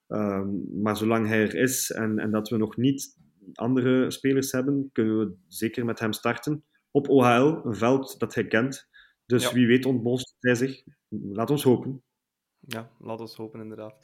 [0.08, 3.18] Um, maar zolang hij er is en, en dat we nog niet
[3.54, 6.64] andere spelers hebben, kunnen we zeker met hem starten.
[6.92, 8.90] Op OHL, een veld dat hij kent.
[9.26, 9.54] Dus ja.
[9.54, 10.84] wie weet ontbolstert hij zich.
[11.10, 12.04] Laat ons hopen.
[12.60, 13.96] Ja, laat ons hopen, inderdaad.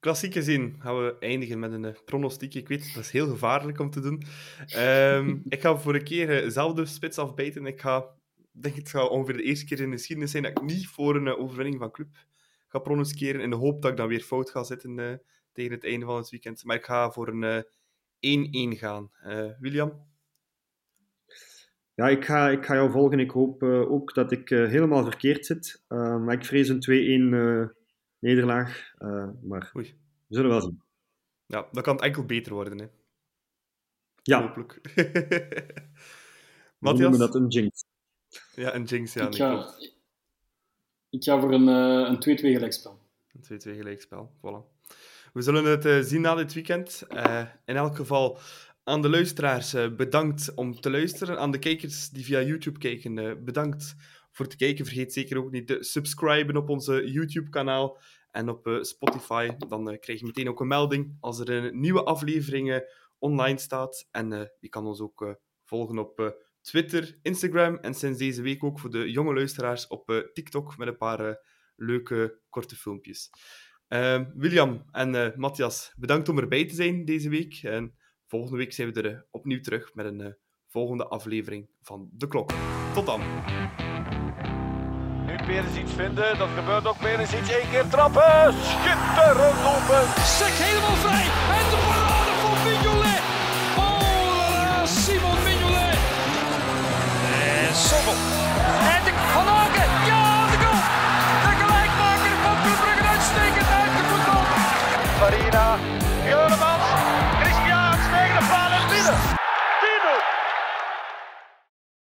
[0.00, 2.54] Klassiek gezien gaan we eindigen met een uh, pronostiek.
[2.54, 4.22] Ik weet, dat is heel gevaarlijk om te doen.
[4.76, 7.66] Um, ik ga voor een keer uh, zelf de spits afbijten.
[7.66, 8.06] Ik ga,
[8.50, 11.16] denk het gaat ongeveer de eerste keer in de geschiedenis zijn dat ik niet voor
[11.16, 12.08] een uh, overwinning van club
[12.68, 15.14] ga pronosticeren in de hoop dat ik dan weer fout ga zitten uh,
[15.52, 16.64] tegen het einde van het weekend.
[16.64, 17.68] Maar ik ga voor een 1-1
[18.20, 19.10] uh, gaan.
[19.24, 20.06] Uh, William?
[21.94, 23.18] Ja, ik ga, ik ga jou volgen.
[23.18, 25.82] Ik hoop ook dat ik helemaal verkeerd zit.
[25.88, 27.72] maar ik vrees een 2-1
[28.18, 28.94] nederlaag.
[29.42, 29.94] maar Oei.
[30.26, 30.82] we zullen wel zien.
[31.46, 32.78] Ja, dat kan enkel beter worden.
[32.78, 32.86] Hè.
[34.22, 34.42] Ja.
[34.42, 34.80] Hopelijk.
[36.78, 36.78] Matthias?
[36.78, 37.84] We noemen dat een jinx.
[38.54, 39.26] Ja, een jinx, ja.
[39.26, 39.74] Ik ga,
[41.16, 42.98] ik ga voor een, uh, een 2-2 gelijkspel.
[43.32, 44.74] Een 2-2 gelijkspel, voilà.
[45.32, 47.06] We zullen het uh, zien na dit weekend.
[47.10, 48.38] Uh, in elk geval,
[48.84, 51.38] aan de luisteraars, bedankt om te luisteren.
[51.38, 53.94] Aan de kijkers die via YouTube kijken, bedankt
[54.30, 54.84] voor het kijken.
[54.84, 57.98] Vergeet zeker ook niet te subscriben op onze YouTube-kanaal
[58.30, 59.50] en op Spotify.
[59.68, 62.84] Dan krijg je meteen ook een melding als er een nieuwe aflevering
[63.18, 64.06] online staat.
[64.10, 66.36] En je kan ons ook volgen op
[66.66, 70.96] Twitter, Instagram en sinds deze week ook voor de jonge luisteraars op TikTok met een
[70.96, 71.38] paar
[71.76, 73.30] leuke korte filmpjes.
[73.88, 77.60] Uh, William en uh, Matthias, bedankt om erbij te zijn deze week.
[77.62, 77.94] En
[78.26, 80.26] volgende week zijn we er uh, opnieuw terug met een uh,
[80.68, 82.50] volgende aflevering van De Klok.
[82.94, 83.20] Tot dan.
[85.26, 86.98] Nu Perens iets vinden, dat gebeurt ook.
[86.98, 88.52] Perens iets één keer trappen.
[88.52, 90.04] Schitterend open.
[90.38, 91.26] Sek helemaal vrij.
[91.58, 92.95] En
[97.76, 99.95] ショート。